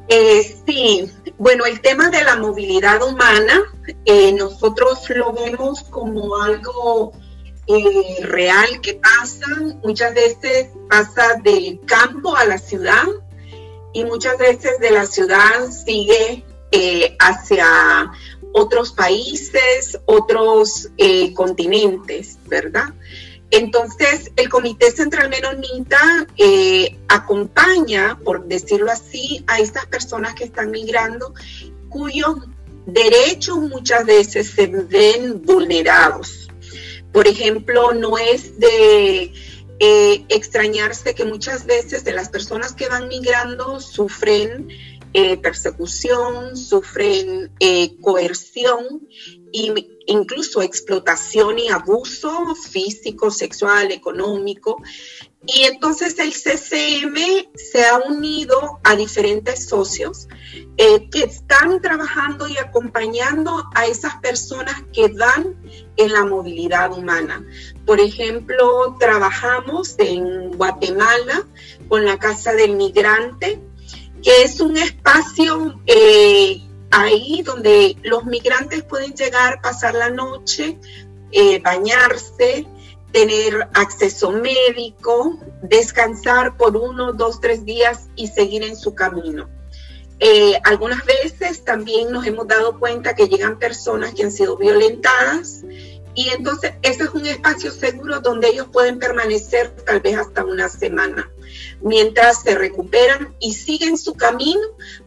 [0.08, 3.62] Eh, sí, bueno, el tema de la movilidad humana,
[4.04, 7.12] eh, nosotros lo vemos como algo
[7.66, 9.46] eh, real que pasa,
[9.82, 13.04] muchas veces pasa del campo a la ciudad
[13.94, 16.44] y muchas veces de la ciudad sigue
[17.18, 18.10] hacia
[18.52, 20.88] otros países, otros
[21.34, 22.92] continentes, ¿verdad?
[23.52, 30.70] Entonces, el Comité Central Menonita eh, acompaña, por decirlo así, a estas personas que están
[30.70, 31.34] migrando
[31.90, 32.36] cuyos
[32.86, 36.48] derechos muchas veces se ven vulnerados.
[37.12, 39.34] Por ejemplo, no es de
[39.80, 44.68] eh, extrañarse que muchas veces de las personas que van migrando sufren
[45.12, 47.52] eh, persecución, sufren
[48.00, 49.08] coerción
[49.52, 49.72] y
[50.06, 54.82] incluso explotación y abuso físico, sexual, económico.
[55.44, 60.28] Y entonces el CCM se ha unido a diferentes socios
[60.76, 65.56] eh, que están trabajando y acompañando a esas personas que dan
[65.96, 67.44] en la movilidad humana.
[67.84, 71.44] Por ejemplo, trabajamos en Guatemala
[71.88, 73.60] con la Casa del Migrante,
[74.22, 80.78] que es un espacio eh, ahí donde los migrantes pueden llegar, pasar la noche,
[81.32, 82.66] eh, bañarse,
[83.10, 89.48] tener acceso médico, descansar por uno, dos, tres días y seguir en su camino.
[90.20, 95.64] Eh, algunas veces también nos hemos dado cuenta que llegan personas que han sido violentadas
[96.14, 100.68] y entonces ese es un espacio seguro donde ellos pueden permanecer tal vez hasta una
[100.68, 101.28] semana
[101.82, 104.60] mientras se recuperan y siguen su camino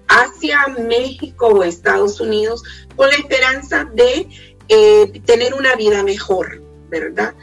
[0.08, 2.64] hacia México o Estados Unidos
[2.96, 4.28] con la esperanza de
[4.68, 7.34] eh, tener una vida mejor, ¿verdad?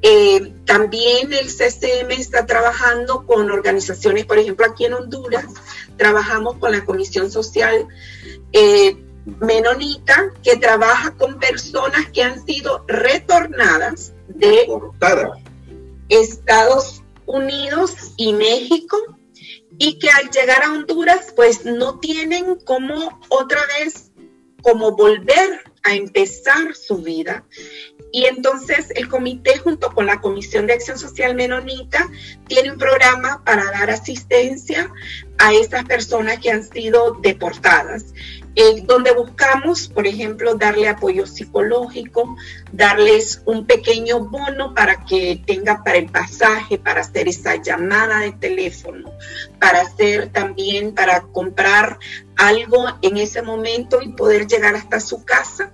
[0.00, 5.46] Eh, también el CCM está trabajando con organizaciones, por ejemplo, aquí en Honduras,
[5.96, 7.88] trabajamos con la Comisión Social
[8.52, 8.96] eh,
[9.40, 14.68] Menonita, que trabaja con personas que han sido retornadas de
[16.08, 16.97] Estados
[17.28, 18.96] Unidos y México
[19.78, 24.10] y que al llegar a Honduras pues no tienen como otra vez
[24.62, 27.44] como volver a empezar su vida.
[28.10, 32.08] Y entonces el comité junto con la Comisión de Acción Social Menonita
[32.46, 34.90] tiene un programa para dar asistencia
[35.38, 38.06] a estas personas que han sido deportadas.
[38.60, 42.36] Eh, donde buscamos, por ejemplo, darle apoyo psicológico,
[42.72, 48.32] darles un pequeño bono para que tenga para el pasaje, para hacer esa llamada de
[48.32, 49.12] teléfono,
[49.60, 52.00] para hacer también, para comprar
[52.34, 55.72] algo en ese momento y poder llegar hasta su casa.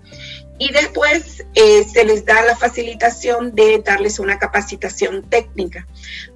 [0.59, 5.87] Y después eh, se les da la facilitación de darles una capacitación técnica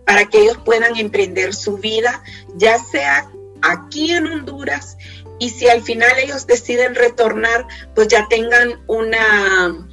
[0.07, 2.23] para que ellos puedan emprender su vida,
[2.57, 3.31] ya sea
[3.61, 4.97] aquí en Honduras
[5.39, 9.87] y si al final ellos deciden retornar, pues ya tengan una,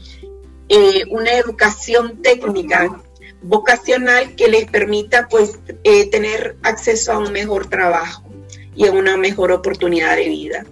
[0.70, 3.02] eh, una educación técnica,
[3.42, 8.24] vocacional que les permita pues eh, tener acceso a un mejor trabajo
[8.76, 10.66] y a una mejor oportunidad de vida.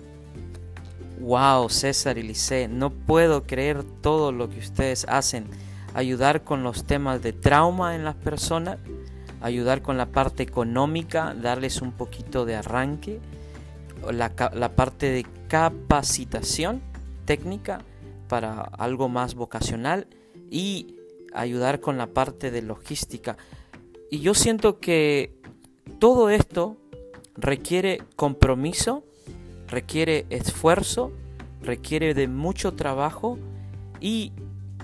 [1.19, 5.47] Wow, César y Lice, no puedo creer todo lo que ustedes hacen.
[5.93, 8.80] Ayudar con los temas de trauma en las personas,
[9.39, 13.19] ayudar con la parte económica, darles un poquito de arranque
[14.11, 16.81] la, parte de capacitación
[17.25, 17.81] técnica
[18.27, 20.07] para algo más vocacional
[20.49, 20.95] y
[21.33, 23.37] ayudar con la parte de logística.
[24.09, 25.33] Y yo siento que
[25.99, 26.77] todo esto
[27.35, 29.03] requiere compromiso,
[29.67, 31.11] requiere esfuerzo,
[31.61, 33.37] requiere de mucho trabajo
[33.99, 34.33] y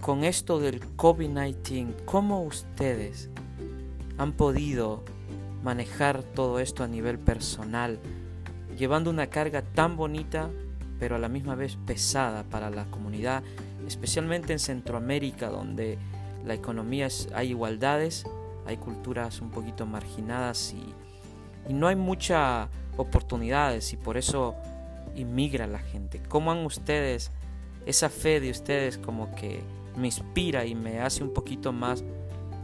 [0.01, 3.29] con esto del COVID-19, ¿cómo ustedes
[4.17, 5.03] han podido
[5.63, 7.99] manejar todo esto a nivel personal,
[8.79, 10.49] llevando una carga tan bonita,
[10.99, 13.43] pero a la misma vez pesada para la comunidad,
[13.85, 15.99] especialmente en Centroamérica, donde
[16.45, 18.25] la economía es, hay igualdades,
[18.65, 20.93] hay culturas un poquito marginadas y,
[21.71, 22.67] no hay muchas
[22.97, 24.55] oportunidades y por eso
[25.15, 26.19] inmigra la gente.
[26.27, 27.29] ¿Cómo han ustedes,
[27.85, 29.61] esa fe de ustedes como que
[29.95, 32.03] me inspira y me hace un poquito más,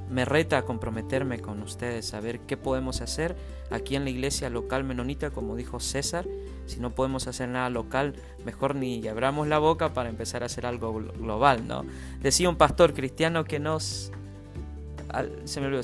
[0.10, 3.36] me reta a comprometerme con ustedes, a ver qué podemos hacer
[3.72, 6.26] aquí en la iglesia local menonita, como dijo César.
[6.66, 10.66] Si no podemos hacer nada local, mejor ni abramos la boca para empezar a hacer
[10.66, 11.86] algo global, ¿no?
[12.22, 14.12] Decía un pastor cristiano que nos...
[15.46, 15.84] Se me olvidó...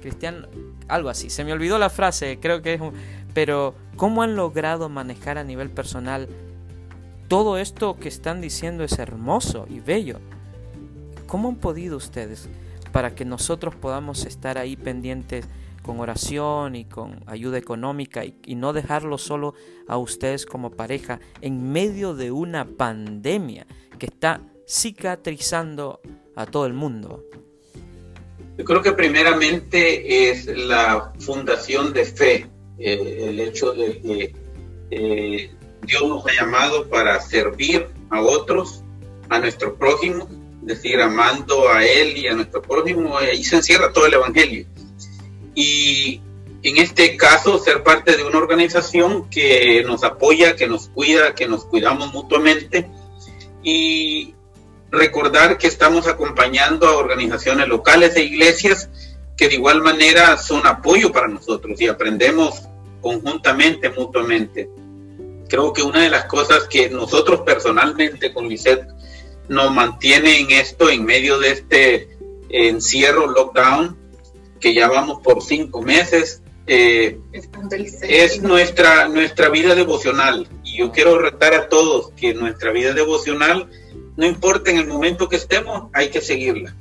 [0.00, 0.48] Cristiano...
[0.88, 1.30] Algo así.
[1.30, 2.92] Se me olvidó la frase, creo que es un...
[3.34, 6.28] Pero, ¿cómo han logrado manejar a nivel personal
[7.32, 10.20] todo esto que están diciendo es hermoso y bello.
[11.32, 12.46] ¿Cómo han podido ustedes
[12.92, 15.46] para que nosotros podamos estar ahí pendientes
[15.82, 19.54] con oración y con ayuda económica y, no dejarlo solo
[19.88, 23.66] a ustedes como pareja en medio de una pandemia
[23.98, 26.02] que está cicatrizando
[26.36, 27.24] a todo el mundo?
[28.58, 34.34] Yo creo que primeramente es la fundación de fe, eh, el hecho de que
[34.90, 35.50] eh,
[35.86, 38.84] Dios nos ha llamado para servir a otros,
[39.30, 40.28] a nuestro prójimo,
[40.62, 44.66] decir, amando a Él y a nuestro prójimo, ahí se encierra todo el Evangelio.
[45.54, 46.20] Y
[46.62, 51.46] en este caso, ser parte de una organización que nos apoya, que nos cuida, que
[51.46, 52.88] nos cuidamos mutuamente
[53.62, 54.34] y
[54.90, 58.88] recordar que estamos acompañando a organizaciones locales e iglesias
[59.36, 62.62] que de igual manera son apoyo para nosotros y aprendemos
[63.00, 64.68] conjuntamente, mutuamente
[65.52, 68.88] creo que una de las cosas que nosotros personalmente con Lisette
[69.52, 72.08] nos mantiene en esto, en medio de este
[72.48, 73.96] encierro, lockdown,
[74.58, 77.18] que ya vamos por cinco meses, eh,
[78.02, 80.48] es nuestra, nuestra vida devocional.
[80.64, 83.68] Y yo quiero retar a todos que nuestra vida devocional,
[84.16, 86.74] no importa en el momento que estemos, hay que seguirla.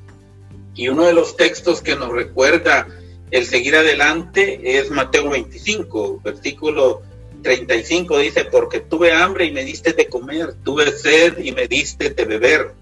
[0.74, 2.88] Y uno de los textos que nos recuerda
[3.32, 7.01] el seguir adelante es Mateo 25, versículo
[7.42, 12.10] 35 dice, porque tuve hambre y me diste de comer, tuve sed y me diste
[12.10, 12.74] de beber,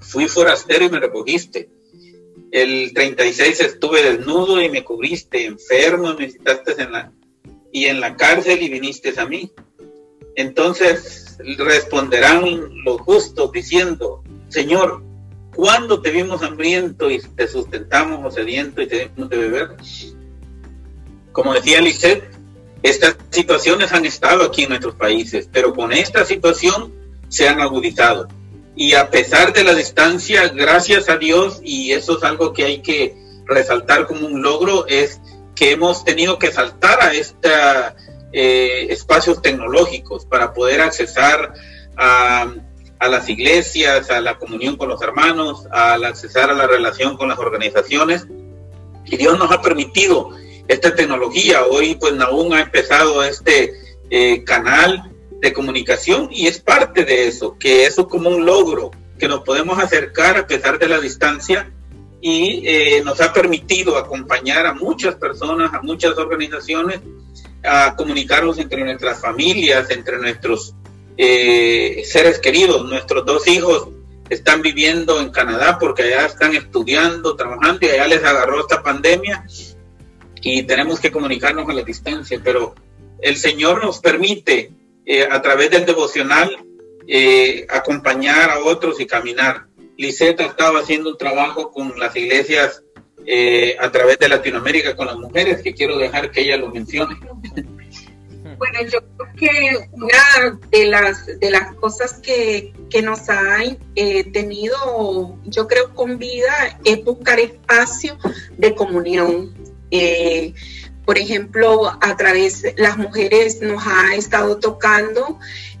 [0.00, 1.68] fui forastero y me recogiste.
[2.50, 7.12] El 36 estuve desnudo y me cubriste, enfermo me visitaste en la,
[7.72, 9.50] y en la cárcel y viniste a mí.
[10.36, 12.44] Entonces responderán
[12.84, 15.02] los justos diciendo, Señor,
[15.54, 19.70] ¿cuándo te vimos hambriento y te sustentamos o sediento y te dimos de beber?
[21.32, 22.24] Como decía Lisette,
[22.84, 26.92] estas situaciones han estado aquí en nuestros países, pero con esta situación
[27.28, 28.28] se han agudizado.
[28.76, 32.82] Y a pesar de la distancia, gracias a Dios, y eso es algo que hay
[32.82, 33.16] que
[33.46, 35.18] resaltar como un logro, es
[35.56, 37.50] que hemos tenido que saltar a estos
[38.34, 41.54] eh, espacios tecnológicos para poder accesar
[41.96, 42.52] a,
[42.98, 47.30] a, las iglesias, a la comunión con los hermanos, al accesar a la relación con
[47.30, 48.26] las organizaciones.
[49.06, 50.32] Y Dios nos ha permitido
[50.68, 51.64] esta tecnología.
[51.64, 53.74] Hoy pues Naún ha empezado este
[54.10, 55.10] eh, canal
[55.40, 59.78] de comunicación y es parte de eso, que eso como un logro, que nos podemos
[59.78, 61.70] acercar a pesar de la distancia
[62.20, 67.00] y eh, nos ha permitido acompañar a muchas personas, a muchas organizaciones,
[67.62, 70.74] a comunicarnos entre nuestras familias, entre nuestros
[71.16, 72.88] eh, seres queridos.
[72.88, 73.88] Nuestros dos hijos
[74.30, 79.44] están viviendo en Canadá porque allá están estudiando, trabajando y allá les agarró esta pandemia
[80.44, 82.74] y tenemos que comunicarnos a la distancia, pero
[83.20, 84.70] el Señor nos permite
[85.06, 86.54] eh, a través del devocional
[87.08, 89.64] eh, acompañar a otros y caminar.
[89.96, 92.82] Lisette estaba haciendo un trabajo con las iglesias
[93.26, 97.16] eh, a través de Latinoamérica con las mujeres, que quiero dejar que ella lo mencione.
[98.56, 103.58] Bueno, yo creo que una de las, de las cosas que, que nos ha
[104.32, 108.16] tenido, yo creo, con vida es buscar espacio
[108.56, 109.52] de comunión
[109.96, 110.54] eh,
[111.04, 115.38] por ejemplo, a través de las mujeres nos ha estado tocando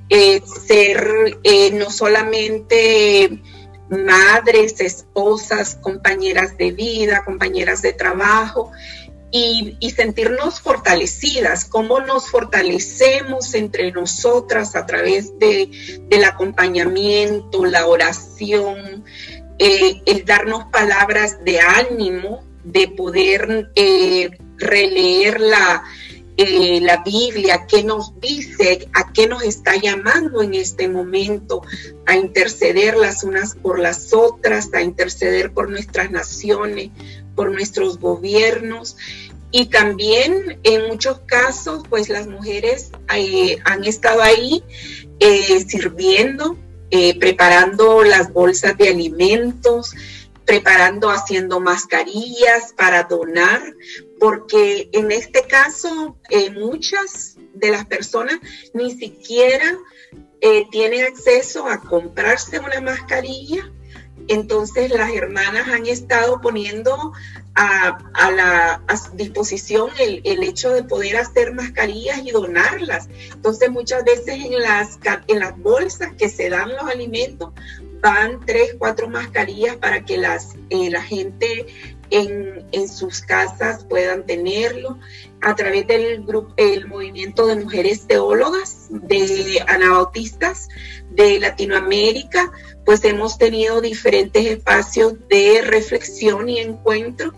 [0.08, 3.42] eh, ser eh, no solamente
[3.90, 8.70] madres, esposas, compañeras de vida, compañeras de trabajo,
[9.32, 19.04] y, sentirnos fortalecidas, cómo nos fortalecemos entre nosotras a través de, del acompañamiento, la oración,
[19.58, 25.84] el darnos palabras de ánimo, de poder eh, releer la,
[26.36, 31.62] eh, la Biblia, qué nos dice, a qué nos está llamando en este momento,
[32.06, 36.90] a interceder las unas por las otras, a interceder por nuestras naciones,
[37.36, 38.96] por nuestros gobiernos.
[39.50, 44.64] Y también en muchos casos, pues las mujeres eh, han estado ahí
[45.68, 46.58] sirviendo,
[47.18, 49.94] preparando las bolsas de alimentos,
[50.44, 53.62] preparando, haciendo mascarillas para donar,
[54.18, 58.38] porque en este caso eh, muchas de las personas
[58.72, 59.78] ni siquiera
[60.40, 63.70] eh, tienen acceso a comprarse una mascarilla.
[64.28, 67.12] Entonces las hermanas han estado poniendo
[67.54, 67.98] a,
[68.30, 68.82] la
[69.14, 73.08] disposición el, hecho de poder hacer mascarillas y donarlas.
[73.32, 77.52] Entonces muchas veces en las, en las bolsas que se dan los alimentos
[78.04, 81.64] van tres, cuatro mascarillas para que las, eh, la gente
[82.10, 84.98] en, en, sus casas puedan tenerlo.
[85.40, 90.68] A través del grupo, el movimiento de mujeres teólogas, de anabautistas
[91.10, 92.52] de Latinoamérica,
[92.84, 97.32] pues hemos tenido diferentes espacios de reflexión y encuentro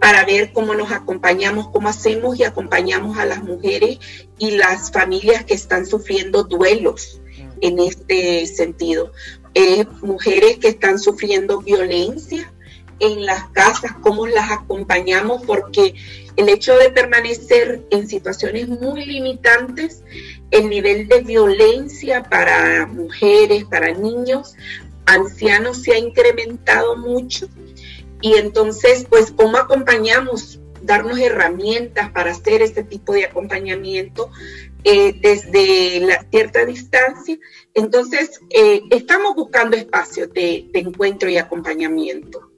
[0.00, 3.98] para ver cómo nos acompañamos, cómo hacemos y acompañamos a las mujeres
[4.38, 7.20] y las familias que están sufriendo duelos
[7.60, 9.12] en este sentido.
[10.02, 12.52] Mujeres que están sufriendo violencia
[12.98, 15.94] en las casas, cómo las acompañamos, porque
[16.36, 20.02] el hecho de permanecer en situaciones muy limitantes,
[20.50, 24.54] el nivel de violencia para mujeres, para niños,
[25.06, 27.48] ancianos se ha incrementado mucho.
[28.20, 30.60] Y entonces, pues, ¿cómo acompañamos?
[30.82, 34.30] Darnos herramientas para hacer este tipo de acompañamiento
[34.88, 37.36] eh, desde la cierta distancia.
[37.74, 42.52] Entonces, eh, estamos buscando espacios de, encuentro y acompañamiento.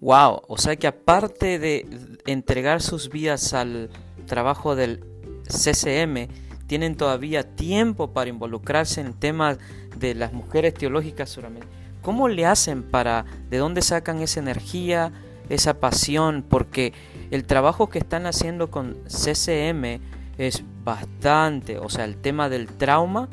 [0.00, 1.86] Wow, o sea que aparte de
[2.26, 3.88] entregar sus vidas al
[4.26, 5.04] trabajo del
[5.48, 6.26] CCM,
[6.66, 9.58] tienen todavía tiempo para involucrarse en temas
[9.96, 11.72] de las mujeres teológicas suramericanas.
[12.02, 15.12] ¿Cómo le hacen para, de dónde sacan esa energía,
[15.50, 16.44] esa pasión?
[16.48, 16.92] Porque
[17.30, 20.00] el trabajo que están haciendo con CCM
[20.38, 23.28] es bastante, o sea, el tema del trauma,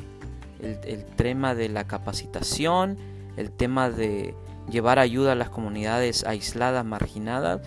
[0.60, 2.96] el, tema de la capacitación,
[3.36, 4.34] el tema de
[4.70, 7.60] llevar ayuda a las comunidades aisladas, marginadas.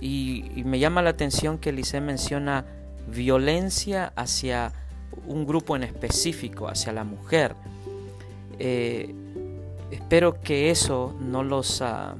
[0.00, 2.64] Y, me llama la atención que Lice menciona
[3.06, 4.72] violencia hacia
[5.26, 7.54] un grupo en específico, hacia la mujer.
[8.58, 9.14] Eh,
[9.92, 12.16] espero que eso no los, ah,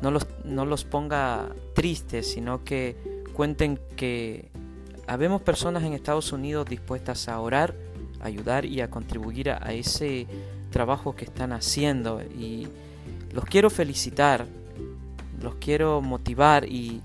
[0.00, 2.96] no los, no los ponga tristes, sino que
[3.32, 4.51] cuenten que
[5.06, 7.74] habemos personas en Estados Unidos dispuestas a orar,
[8.20, 10.26] a ayudar y a contribuir a, ese
[10.70, 12.22] trabajo que están haciendo.
[12.22, 12.68] Y
[13.32, 14.46] los quiero felicitar,
[15.40, 17.00] los quiero motivar y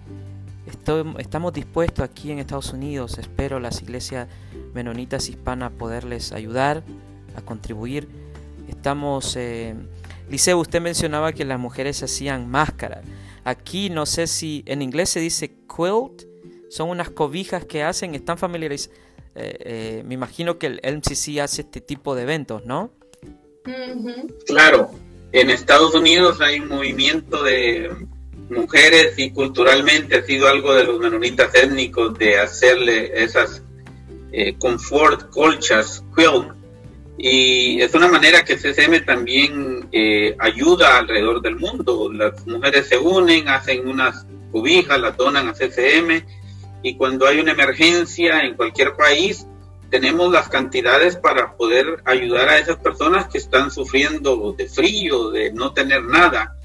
[1.18, 4.28] estamos dispuestos aquí en Estados Unidos, espero las iglesias
[4.74, 6.84] menonitas hispanas poderles ayudar,
[7.36, 8.08] a contribuir.
[8.68, 9.76] Estamos, eh,
[10.30, 13.06] Liceo, usted mencionaba que las mujeres hacían máscaras.
[13.46, 16.27] Aquí no sé si en inglés se dice quilt,
[16.70, 18.98] son unas cobijas que hacen, están familiarizados.
[19.40, 22.92] Eh, eh, me imagino que el MCC hace este tipo de eventos, ¿no?
[24.48, 24.90] Claro,
[25.32, 27.92] en Estados Unidos hay un movimiento de
[28.50, 33.62] mujeres y culturalmente ha sido algo de los menonitas étnicos de hacerle esas
[34.32, 36.54] eh, confort colchas, quilt,
[37.20, 39.90] y es una manera que CCM también
[40.40, 42.12] ayuda alrededor del mundo.
[42.12, 46.24] Las mujeres se unen, hacen unas cobijas, las donan a CCM
[46.84, 49.48] y cuando hay una emergencia en cualquier país,
[49.90, 55.52] tenemos las cantidades para poder ayudar a esas personas que están sufriendo de frío, de
[55.52, 56.58] no tener nada.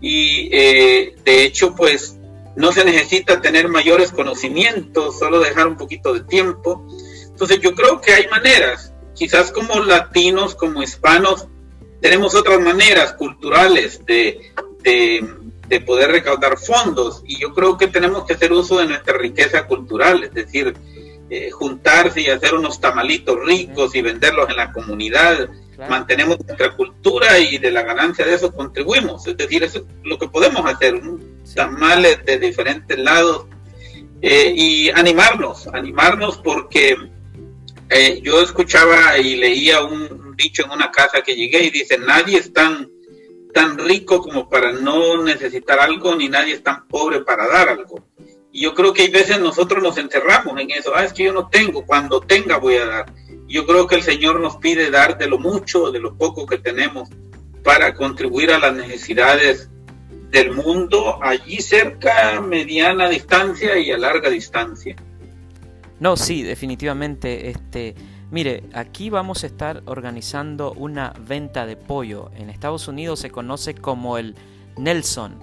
[0.00, 2.16] Y eh, de hecho, pues
[2.56, 6.86] no se necesita tener mayores conocimientos, solo dejar un poquito de tiempo.
[7.28, 11.46] Entonces yo creo que hay maneras, quizás como latinos, como hispanos,
[12.00, 15.20] tenemos otras maneras culturales de, de
[15.70, 19.68] de poder recaudar fondos y yo creo que tenemos que hacer uso de nuestra riqueza
[19.68, 20.74] cultural, es decir,
[21.30, 25.48] eh, juntarse y hacer unos tamalitos ricos y venderlos en la comunidad.
[25.88, 29.24] Mantenemos nuestra cultura y de la ganancia de eso contribuimos.
[29.28, 31.00] Es decir, eso es lo que podemos hacer,
[31.54, 33.46] tamales de diferentes lados
[34.20, 36.96] eh, y animarnos, animarnos porque
[37.90, 42.38] eh, yo escuchaba y leía un dicho en una casa que llegué y dice, nadie
[42.38, 42.90] es tan
[43.52, 48.04] tan rico como para no necesitar algo, ni nadie es tan pobre para dar algo.
[48.52, 51.32] Y yo creo que hay veces nosotros nos encerramos en eso, ah, es que yo
[51.32, 53.12] no tengo, cuando tenga voy a dar.
[53.48, 56.58] Yo creo que el Señor nos pide dar de lo mucho, de lo poco que
[56.58, 57.08] tenemos,
[57.62, 59.68] para contribuir a las necesidades
[60.30, 64.96] del mundo allí cerca, mediana distancia y a larga distancia.
[65.98, 67.50] No, sí, definitivamente.
[67.50, 67.94] Este,
[68.30, 72.30] mire, aquí vamos a estar organizando una venta de pollo.
[72.36, 74.34] En Estados Unidos se conoce como el
[74.76, 75.34] Nelson.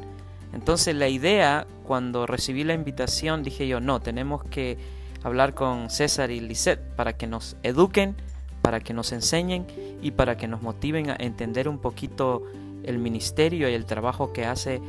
[0.54, 4.78] Entonces la idea, cuando recibí la invitación, dije yo, no, tenemos que
[5.24, 8.16] hablar con César y Lisette para que nos eduquen,
[8.62, 9.68] para que nos enseñen
[10.02, 12.44] y para que nos motiven a entender un poquito
[12.84, 14.82] el ministerio y el trabajo que hace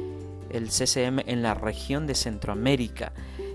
[0.51, 3.13] el CCM en la región de Centroamérica.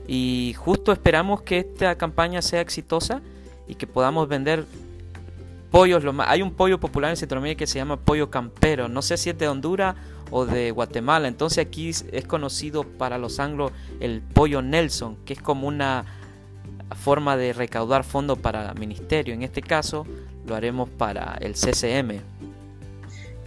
[0.08, 3.22] Y justo esperamos que esta campaña sea exitosa
[3.68, 4.66] y que podamos vender
[5.72, 6.04] pollos.
[6.04, 8.88] Lo más, hay un pollo popular en Centroamérica que se llama pollo campero.
[8.88, 9.96] No sé si es de Honduras
[10.32, 11.28] o de Guatemala.
[11.28, 16.06] Entonces aquí es conocido para los anglos el pollo Nelson, que es como una
[17.02, 19.34] forma de recaudar fondos para el ministerio.
[19.34, 20.06] En este caso
[20.46, 22.20] lo haremos para el CCM.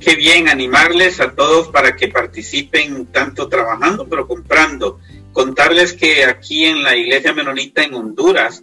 [0.00, 5.00] Qué bien animarles a todos para que participen tanto trabajando pero comprando
[5.32, 8.62] contarles que aquí en la iglesia menonita en Honduras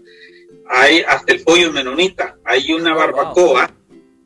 [0.70, 2.38] hay hasta el pollo menonita.
[2.46, 3.72] Hay una oh, barbacoa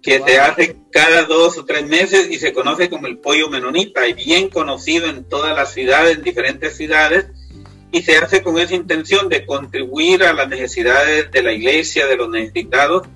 [0.02, 4.08] que se hace cada dos o tres meses y se conoce como el pollo menonita
[4.08, 7.28] y bien conocido en todas las ciudades, en diferentes ciudades,
[7.92, 12.18] y se hace con esa intención de contribuir a las necesidades de la iglesia, de
[12.18, 13.08] los necesitados.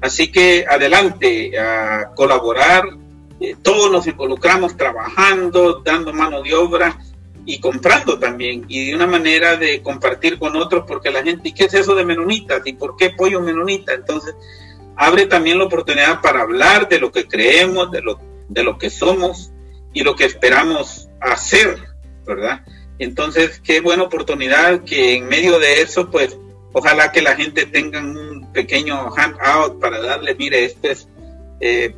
[0.00, 2.84] Así que adelante a colaborar.
[3.40, 6.98] Eh, todos nos involucramos trabajando, dando mano de obra
[7.50, 11.52] y comprando también y de una manera de compartir con otros porque la gente, ¿y
[11.52, 12.62] qué es eso de menonitas?
[12.64, 13.92] ¿Y por qué pollo menonita?
[13.92, 14.36] Entonces,
[14.96, 18.88] abre también la oportunidad para hablar de lo que creemos, de lo, de lo que
[18.88, 19.50] somos
[19.92, 21.76] y lo que esperamos hacer,
[22.24, 22.64] ¿verdad?
[23.00, 26.36] Entonces, qué buena oportunidad que en medio de eso, pues,
[26.72, 31.08] ojalá que la gente tenga un pequeño handout para darle, mire, este es...
[31.60, 31.96] Eh,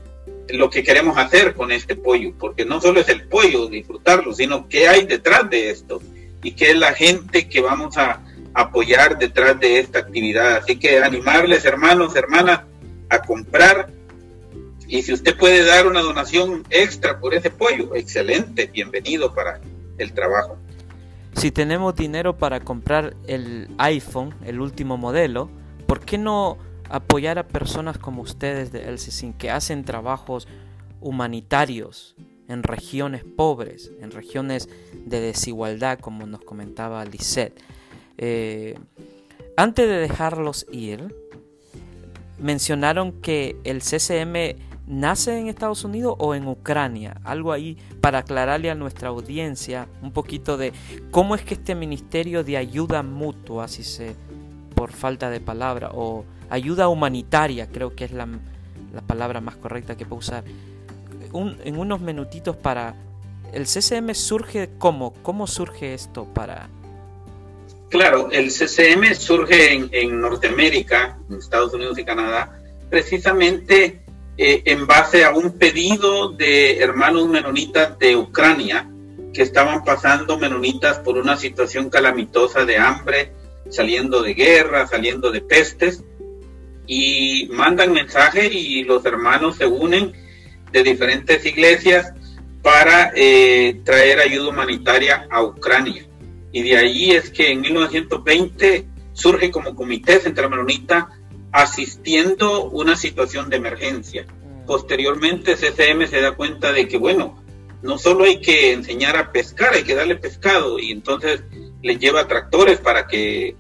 [0.53, 4.68] lo que queremos hacer con este pollo, porque no solo es el pollo, disfrutarlo, sino
[4.68, 6.00] qué hay detrás de esto
[6.42, 8.20] y qué es la gente que vamos a
[8.55, 10.57] apoyar detrás de esta actividad.
[10.57, 12.61] Así que animarles, hermanos, hermanas,
[13.09, 13.90] a comprar.
[14.86, 19.61] Y si usted puede dar una donación extra por ese pollo, excelente, bienvenido para
[19.98, 20.59] el trabajo.
[21.34, 25.48] Si tenemos dinero para comprar el iPhone, el último modelo,
[25.86, 26.59] ¿por qué no
[26.93, 30.47] apoyar a personas como ustedes de LCC que hacen trabajos
[31.01, 32.14] humanitarios
[32.49, 34.68] en regiones pobres, en regiones
[35.07, 37.59] de desigualdad, como nos comentaba Lisette.
[38.18, 38.78] Eh,
[39.57, 41.14] antes de dejarlos ir,
[42.38, 47.20] mencionaron que el CCM nace en Estados Unidos o en Ucrania.
[47.24, 50.74] Algo ahí para aclararle a nuestra audiencia un poquito de
[51.11, 54.14] cómo es que este ministerio de ayuda mutua, si se
[54.83, 58.26] por falta de palabra, o ayuda humanitaria, creo que es la,
[59.07, 60.43] palabra más correcta que puedo usar.
[61.33, 62.97] en unos minutitos para...
[63.53, 65.12] ¿El CCM surge cómo?
[65.22, 66.68] ¿Cómo surge esto para...?
[67.91, 72.61] Claro, el CCM surge en, Norteamérica, en Estados Unidos y Canadá,
[72.91, 74.03] precisamente
[74.37, 78.91] eh, en base a un pedido de hermanos menonitas de Ucrania
[79.33, 83.41] que estaban pasando menonitas por una situación calamitosa de hambre,
[83.73, 86.05] saliendo de guerra, saliendo de pestes,
[86.87, 90.12] y mandan mensaje y los hermanos se unen
[90.73, 92.12] de diferentes iglesias
[92.62, 96.07] para eh, traer ayuda humanitaria a Ucrania.
[96.53, 101.09] Y de ahí es que en 1920 surge como comité central menonita
[101.51, 104.25] asistiendo una situación de emergencia.
[104.25, 104.66] Mm.
[104.66, 107.43] Posteriormente CCM se da cuenta de que, bueno,
[107.83, 111.43] no solo hay que enseñar a pescar, hay que darle pescado y entonces
[111.83, 113.57] le lleva tractores para que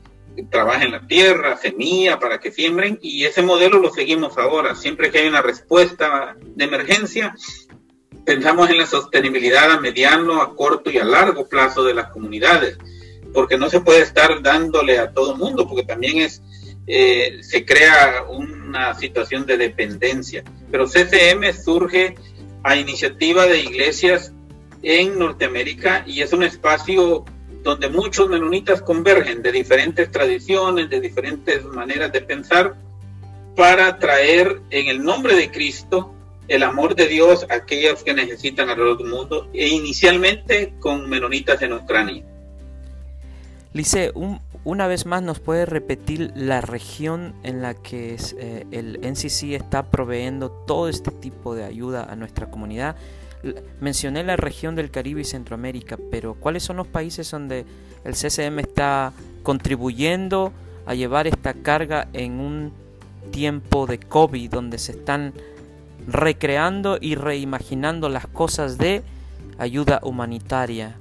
[0.50, 4.74] trabajen la tierra, semilla para que siembren y ese modelo lo seguimos ahora.
[4.74, 7.34] Siempre que hay una respuesta de emergencia,
[8.24, 12.78] pensamos en la sostenibilidad a mediano, a corto y a largo plazo de las comunidades,
[13.32, 16.42] porque no se puede estar dándole a todo mundo, porque también es
[16.86, 20.42] eh, se crea una situación de dependencia.
[20.70, 22.16] Pero CCM surge
[22.64, 24.32] a iniciativa de iglesias
[24.82, 27.24] en Norteamérica y es un espacio
[27.62, 32.74] donde muchos menonitas convergen de diferentes tradiciones, de diferentes maneras de pensar,
[33.56, 36.14] para traer en el nombre de Cristo
[36.48, 41.62] el amor de Dios a aquellos que necesitan alrededor del mundo, e inicialmente con menonitas
[41.62, 42.24] en Ucrania.
[43.72, 44.12] Lice,
[44.64, 49.90] una vez más nos puede repetir la región en la que eh, el NCC está
[49.90, 52.96] proveyendo todo este tipo de ayuda a nuestra comunidad
[53.80, 57.64] mencioné la región del Caribe y Centroamérica, pero ¿cuáles son los países donde
[58.04, 59.12] el CCM está
[59.42, 60.52] contribuyendo
[60.86, 62.72] a llevar esta carga en un
[63.30, 65.32] tiempo de COVID, donde se están
[66.06, 69.02] recreando y reimaginando las cosas de
[69.58, 70.96] ayuda humanitaria?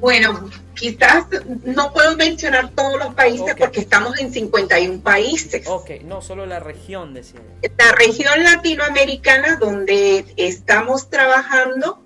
[0.00, 1.26] Bueno, quizás
[1.64, 5.66] no puedo mencionar todos los países porque estamos en 51 países.
[5.66, 7.40] Ok, no, solo la región, decía.
[7.62, 12.02] La región latinoamericana donde estamos trabajando,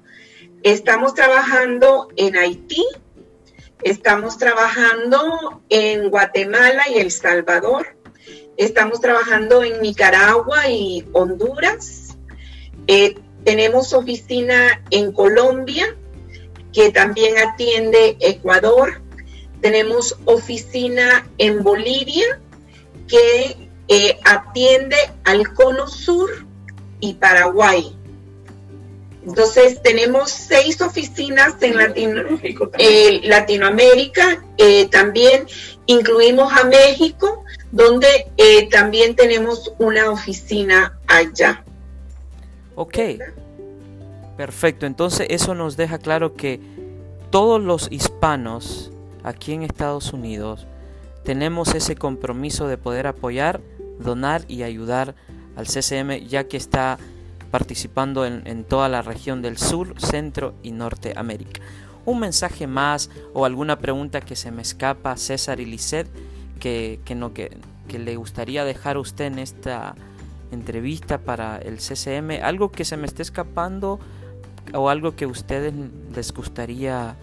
[0.65, 2.85] estamos trabajando en Haití,
[3.83, 7.97] estamos trabajando en Guatemala y El Salvador,
[8.57, 12.17] estamos trabajando en Nicaragua y Honduras,
[12.89, 13.15] eh,
[13.45, 15.97] tenemos oficina en Colombia,
[16.75, 19.01] que también atiende Ecuador.
[19.63, 22.41] Tenemos oficina en Bolivia
[23.09, 26.45] que eh, atiende al Cono Sur
[27.01, 27.97] y Paraguay.
[29.27, 32.39] Entonces tenemos seis oficinas en
[32.77, 35.47] eh, Latinoamérica, eh, también
[35.87, 38.27] incluimos a México, donde
[38.71, 41.65] también tenemos una oficina allá.
[42.75, 42.99] Ok.
[44.37, 46.61] Perfecto, entonces eso nos deja claro que
[47.31, 48.91] todos los hispanos
[49.23, 50.67] aquí en Estados Unidos
[51.25, 53.61] tenemos ese compromiso de poder apoyar,
[53.99, 55.15] donar y ayudar
[55.57, 56.99] al CCM ya que está
[57.51, 61.61] participando en, toda la región del sur, centro y norteamérica.
[62.05, 66.09] Un mensaje más o alguna pregunta que se me escapa, César y Lisset,
[66.59, 67.57] que, que, no, que,
[67.87, 69.95] que le gustaría dejar a usted en esta
[70.51, 74.01] entrevista para el CCM, algo que se me esté escapando
[74.73, 75.73] o algo que a ustedes
[76.15, 77.17] les gustaría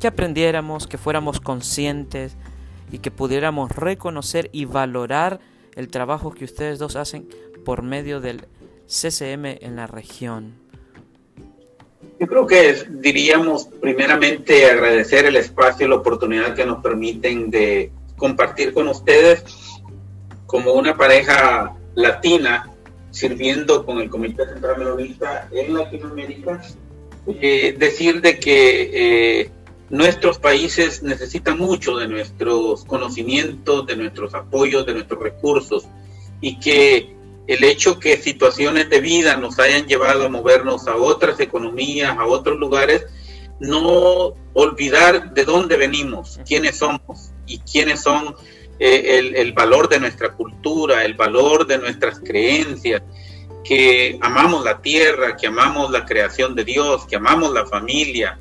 [0.00, 2.36] que aprendiéramos, que fuéramos conscientes
[2.90, 5.40] y que pudiéramos reconocer y valorar
[5.76, 7.28] el trabajo que ustedes dos hacen
[7.64, 8.46] por medio del
[8.86, 10.54] CCM en la región?
[12.18, 17.92] Yo creo que diríamos primeramente agradecer el espacio y la oportunidad que nos permiten de
[18.16, 19.44] compartir con ustedes
[20.46, 22.69] como una pareja latina
[23.10, 26.62] sirviendo con el Comité Central Menonita en Latinoamérica,
[27.26, 28.90] eh, decir de que
[29.40, 29.50] eh,
[29.90, 35.86] nuestros países necesitan mucho de nuestros conocimientos, de nuestros apoyos, de nuestros recursos,
[36.40, 37.14] y que
[37.46, 42.26] el hecho que situaciones de vida nos hayan llevado a movernos a otras economías, a
[42.26, 43.06] otros lugares,
[43.58, 48.34] no olvidar de dónde venimos, quiénes somos y quiénes son
[48.82, 53.02] eh, el, valor de nuestra cultura, el valor de nuestras creencias,
[53.62, 58.38] que amamos la tierra, que amamos la creación de Dios, que amamos la familia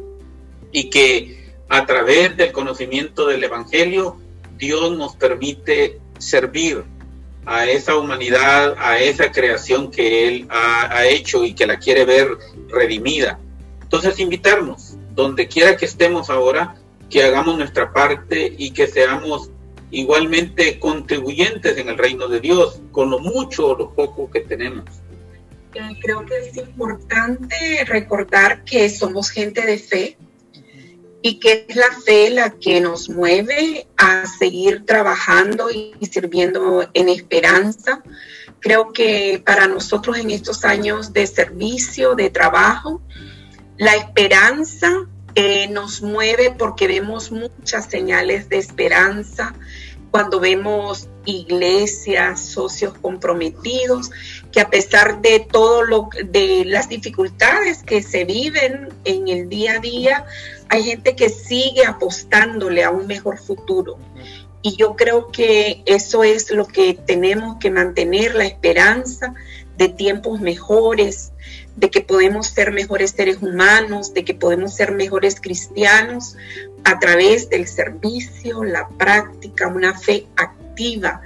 [0.71, 4.17] y que a través del conocimiento del Evangelio
[4.57, 6.85] Dios nos permite servir
[7.45, 12.29] a esa humanidad, a esa creación que Él ha, hecho y que la quiere ver
[12.69, 13.39] redimida.
[13.81, 16.75] Entonces invitarnos, donde quiera que estemos ahora,
[17.09, 19.51] que hagamos nuestra parte y que seamos
[19.91, 24.85] igualmente contribuyentes en el reino de Dios, con lo mucho o lo poco que tenemos.
[25.73, 30.17] Eh, creo que es importante recordar que somos gente de fe
[31.21, 37.09] y que es la fe la que nos mueve a seguir trabajando y sirviendo en
[37.09, 38.03] esperanza.
[38.59, 43.01] Creo que para nosotros en estos años de servicio, de trabajo,
[43.77, 49.53] la esperanza eh, nos mueve porque vemos muchas señales de esperanza,
[50.11, 54.09] cuando vemos iglesias, socios comprometidos,
[54.51, 59.73] que a pesar de todo lo de las dificultades que se viven en el día
[59.73, 60.25] a día,
[60.69, 63.97] hay gente que sigue apostándole a un mejor futuro.
[64.61, 69.34] Y yo creo que eso es lo que tenemos que mantener, la esperanza
[69.77, 71.32] de tiempos mejores,
[71.80, 76.36] de que podemos ser mejores seres humanos, de que podemos ser mejores cristianos
[76.84, 81.21] a través del servicio, la práctica, una fe activa.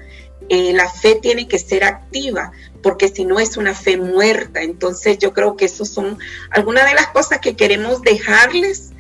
[0.50, 2.52] Eh, la fe tiene que ser activa,
[2.84, 4.62] porque si no es una fe muerta.
[4.62, 6.20] Entonces yo creo que eso son
[6.52, 8.92] algunas de las cosas que queremos dejarles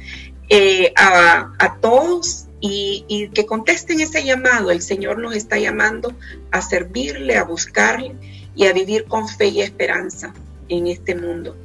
[0.49, 4.72] eh, a, todos y, y, que contesten ese llamado.
[4.72, 6.16] El Señor nos está llamando
[6.49, 8.16] a servirle, a buscarle
[8.56, 10.34] y a vivir con fe y esperanza
[10.78, 11.55] en este mundo.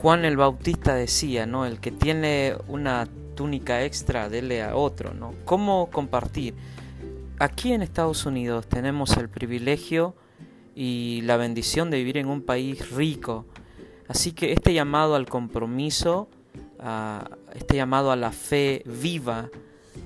[0.00, 1.66] Juan el Bautista decía, ¿no?
[1.66, 5.34] El que tiene una túnica extra, dele a otro, ¿no?
[5.44, 6.54] ¿Cómo compartir?
[7.38, 10.14] Aquí en Estados Unidos tenemos el privilegio
[10.74, 13.46] y la bendición de vivir en un país rico.
[14.08, 16.28] Así que este llamado al compromiso,
[17.54, 19.50] este llamado a la fe viva,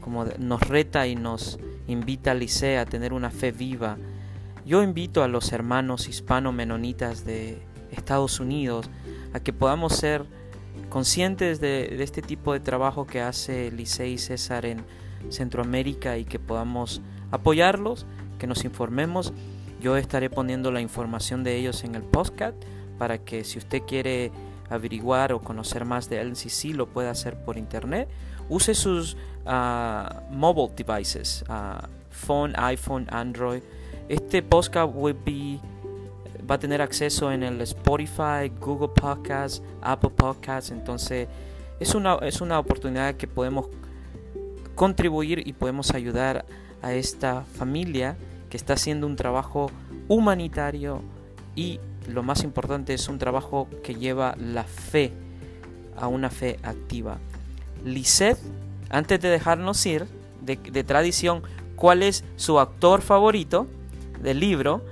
[0.00, 3.96] como nos reta y nos invita a Licea a tener una fe viva,
[4.64, 7.62] yo invito a los hermanos hispano-menonitas de
[7.92, 8.88] Estados Unidos
[9.32, 10.24] a que podamos ser
[10.88, 14.84] conscientes de, este tipo de trabajo que hace Licey César en
[15.28, 18.06] Centroamérica y que podamos apoyarlos,
[18.38, 19.32] que nos informemos.
[19.80, 22.56] Yo estaré poniendo la información de ellos en el podcast
[22.98, 24.32] para que si usted quiere
[24.70, 28.08] averiguar o conocer más de sí lo puede hacer por internet,
[28.48, 33.62] use sus uh, mobile devices, uh, phone, iPhone, Android.
[34.08, 35.58] Este podcast will be,
[36.48, 40.70] va a tener acceso en el Spotify, Google Podcasts, Apple Podcasts.
[40.70, 41.28] Entonces,
[41.80, 43.66] es una, es una oportunidad que podemos
[44.74, 46.44] contribuir y podemos ayudar
[46.82, 48.16] a esta familia
[48.50, 49.70] que está haciendo un trabajo
[50.08, 51.00] humanitario
[51.56, 55.12] y lo más importante es un trabajo que lleva la fe
[55.96, 57.18] a una fe activa.
[57.84, 58.38] Lisette,
[58.90, 60.06] antes de dejarnos ir,
[60.42, 61.42] de, tradición,
[61.76, 63.66] ¿cuál es su actor favorito
[64.24, 64.82] del libro?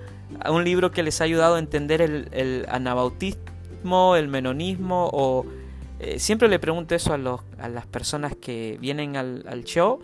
[0.48, 5.44] Un libro que les ha ayudado a entender el, anabautismo, el menonismo, o
[5.98, 10.00] eh, siempre le pregunto eso a, las personas que vienen al, show.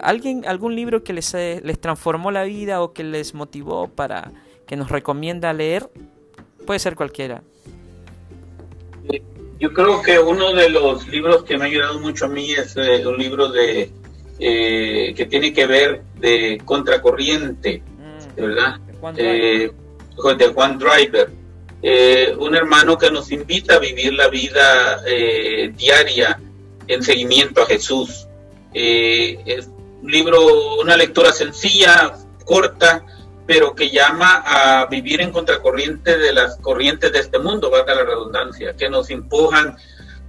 [0.00, 4.32] ¿Alguien, ¿Algún libro que les, les transformó la vida o que les motivó para
[4.66, 5.90] que nos recomienda leer?
[6.66, 7.42] Puede ser cualquiera.
[9.62, 12.76] Yo creo que uno de los libros que me ha ayudado mucho a mí es
[12.76, 13.92] eh, un libro de
[14.40, 17.80] eh, que tiene que ver de contracorriente.
[18.36, 18.78] ¿Verdad?
[19.12, 19.72] De
[20.54, 21.30] Juan Driver.
[21.84, 25.02] Eh, un hermano que nos invita a vivir la vida
[25.76, 26.38] diaria
[26.86, 28.26] en seguimiento a Jesús.
[28.72, 29.68] es
[30.02, 32.14] un libro, una lectura sencilla,
[32.44, 33.04] corta,
[33.46, 38.04] pero que llama a vivir en contracorriente de las corrientes de este mundo, valga la
[38.04, 39.76] redundancia, que nos empujan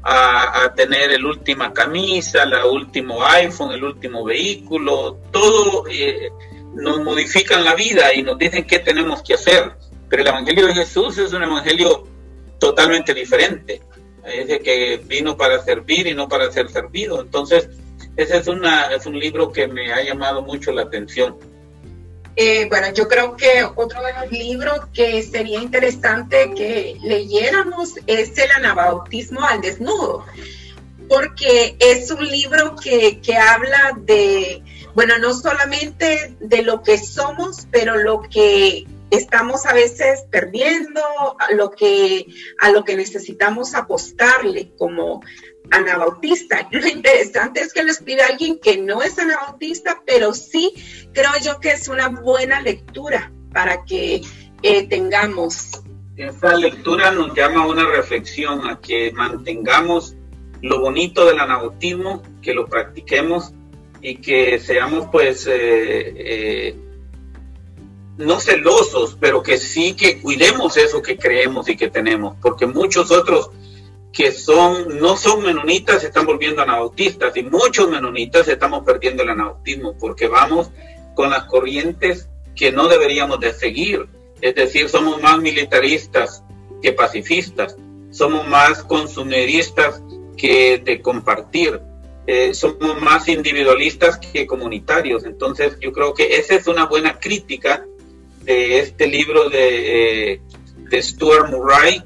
[0.04, 6.30] a, tener el última camisa, el último iPhone, el último vehículo, todo eh,
[6.74, 9.72] nos modifican la vida y nos dicen qué tenemos que hacer.
[10.10, 12.08] Pero el Evangelio de Jesús es un Evangelio
[12.60, 13.82] totalmente diferente.
[14.26, 17.22] Es que vino para servir y no para ser servido.
[17.22, 17.70] Entonces,
[18.16, 21.38] ese es, una, es un libro que me ha llamado mucho la atención.
[22.36, 28.36] Eh, bueno, yo creo que otro de los libros que sería interesante que leyéramos es
[28.38, 30.26] El Anabautismo al Desnudo,
[31.08, 34.64] porque es un libro que, que habla de,
[34.96, 41.02] bueno, no solamente de lo que somos, pero lo que estamos a veces perdiendo,
[41.40, 42.26] a lo que,
[42.60, 45.22] a lo que necesitamos apostarle como
[45.72, 46.68] anabautista.
[46.72, 50.74] Lo interesante es que lo escribe alguien que no es anabautista, pero sí
[51.14, 54.22] creo yo que es una buena lectura para que
[54.62, 55.82] eh, tengamos.
[56.18, 60.16] Esta lectura nos llama a una reflexión, a que mantengamos
[60.62, 63.54] lo bonito del anabautismo, que lo practiquemos
[64.04, 66.76] y que seamos pues eh, eh,
[68.18, 73.10] no celosos, pero que sí que cuidemos eso que creemos y que tenemos, porque muchos
[73.12, 73.50] otros
[74.12, 79.30] que son, no son menonitas se están volviendo anabautistas y muchos menonitas estamos perdiendo el
[79.30, 80.70] anabautismo porque vamos
[81.16, 84.08] con las corrientes que no deberíamos de seguir.
[84.42, 86.44] Es decir, somos más militaristas
[86.82, 87.76] que pacifistas,
[88.12, 90.04] somos más consumeristas
[90.38, 91.82] que de compartir,
[92.26, 95.26] eh, somos más individualistas que comunitarios.
[95.26, 97.86] Entonces yo creo que esa es una buena crítica
[98.44, 100.42] de este libro de, eh,
[101.02, 102.04] Stuart Murray,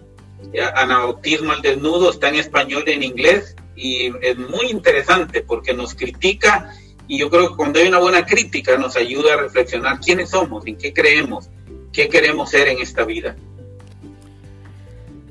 [0.75, 5.93] Anabautismo al desnudo, está en español y en inglés y es muy interesante porque nos
[5.93, 6.73] critica
[7.07, 10.65] y yo creo que cuando hay una buena crítica nos ayuda a reflexionar quiénes somos,
[10.65, 11.49] en qué creemos,
[11.93, 13.35] qué queremos ser en esta vida.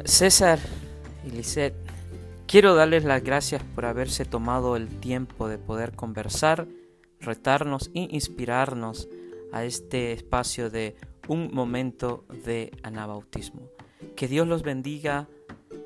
[0.05, 0.59] César
[1.25, 1.31] y
[2.47, 6.67] quiero darles las gracias por haberse tomado el tiempo de poder conversar,
[7.21, 9.09] retarnos e inspirarnos
[9.53, 10.97] a este espacio de
[11.29, 13.63] un momento de anabautismo.
[14.15, 15.29] Que Dios los bendiga,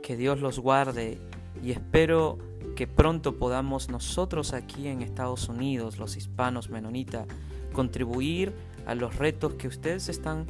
[0.03, 1.19] que Dios los guarde
[1.63, 2.39] y espero
[2.77, 7.27] que pronto podamos nosotros aquí en Estados Unidos, los hispanos menonitas,
[7.73, 8.53] contribuir
[8.87, 10.47] a los retos que ustedes están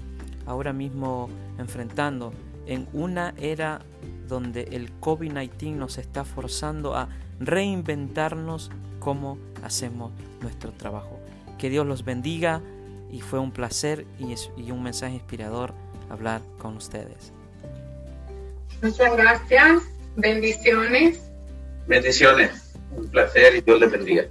[0.46, 2.32] ahora mismo enfrentando
[2.66, 3.82] en una era
[4.30, 11.20] donde el COVID-19 nos está forzando a reinventarnos cómo hacemos nuestro trabajo.
[11.58, 12.62] Que Dios los bendiga
[13.12, 15.74] y fue un placer y, un mensaje inspirador
[16.08, 17.32] hablar con ustedes.
[18.80, 19.82] Muchas gracias.
[20.16, 21.20] Bendiciones.
[21.86, 22.72] Bendiciones.
[22.96, 24.24] Un placer y Dios les bendiga.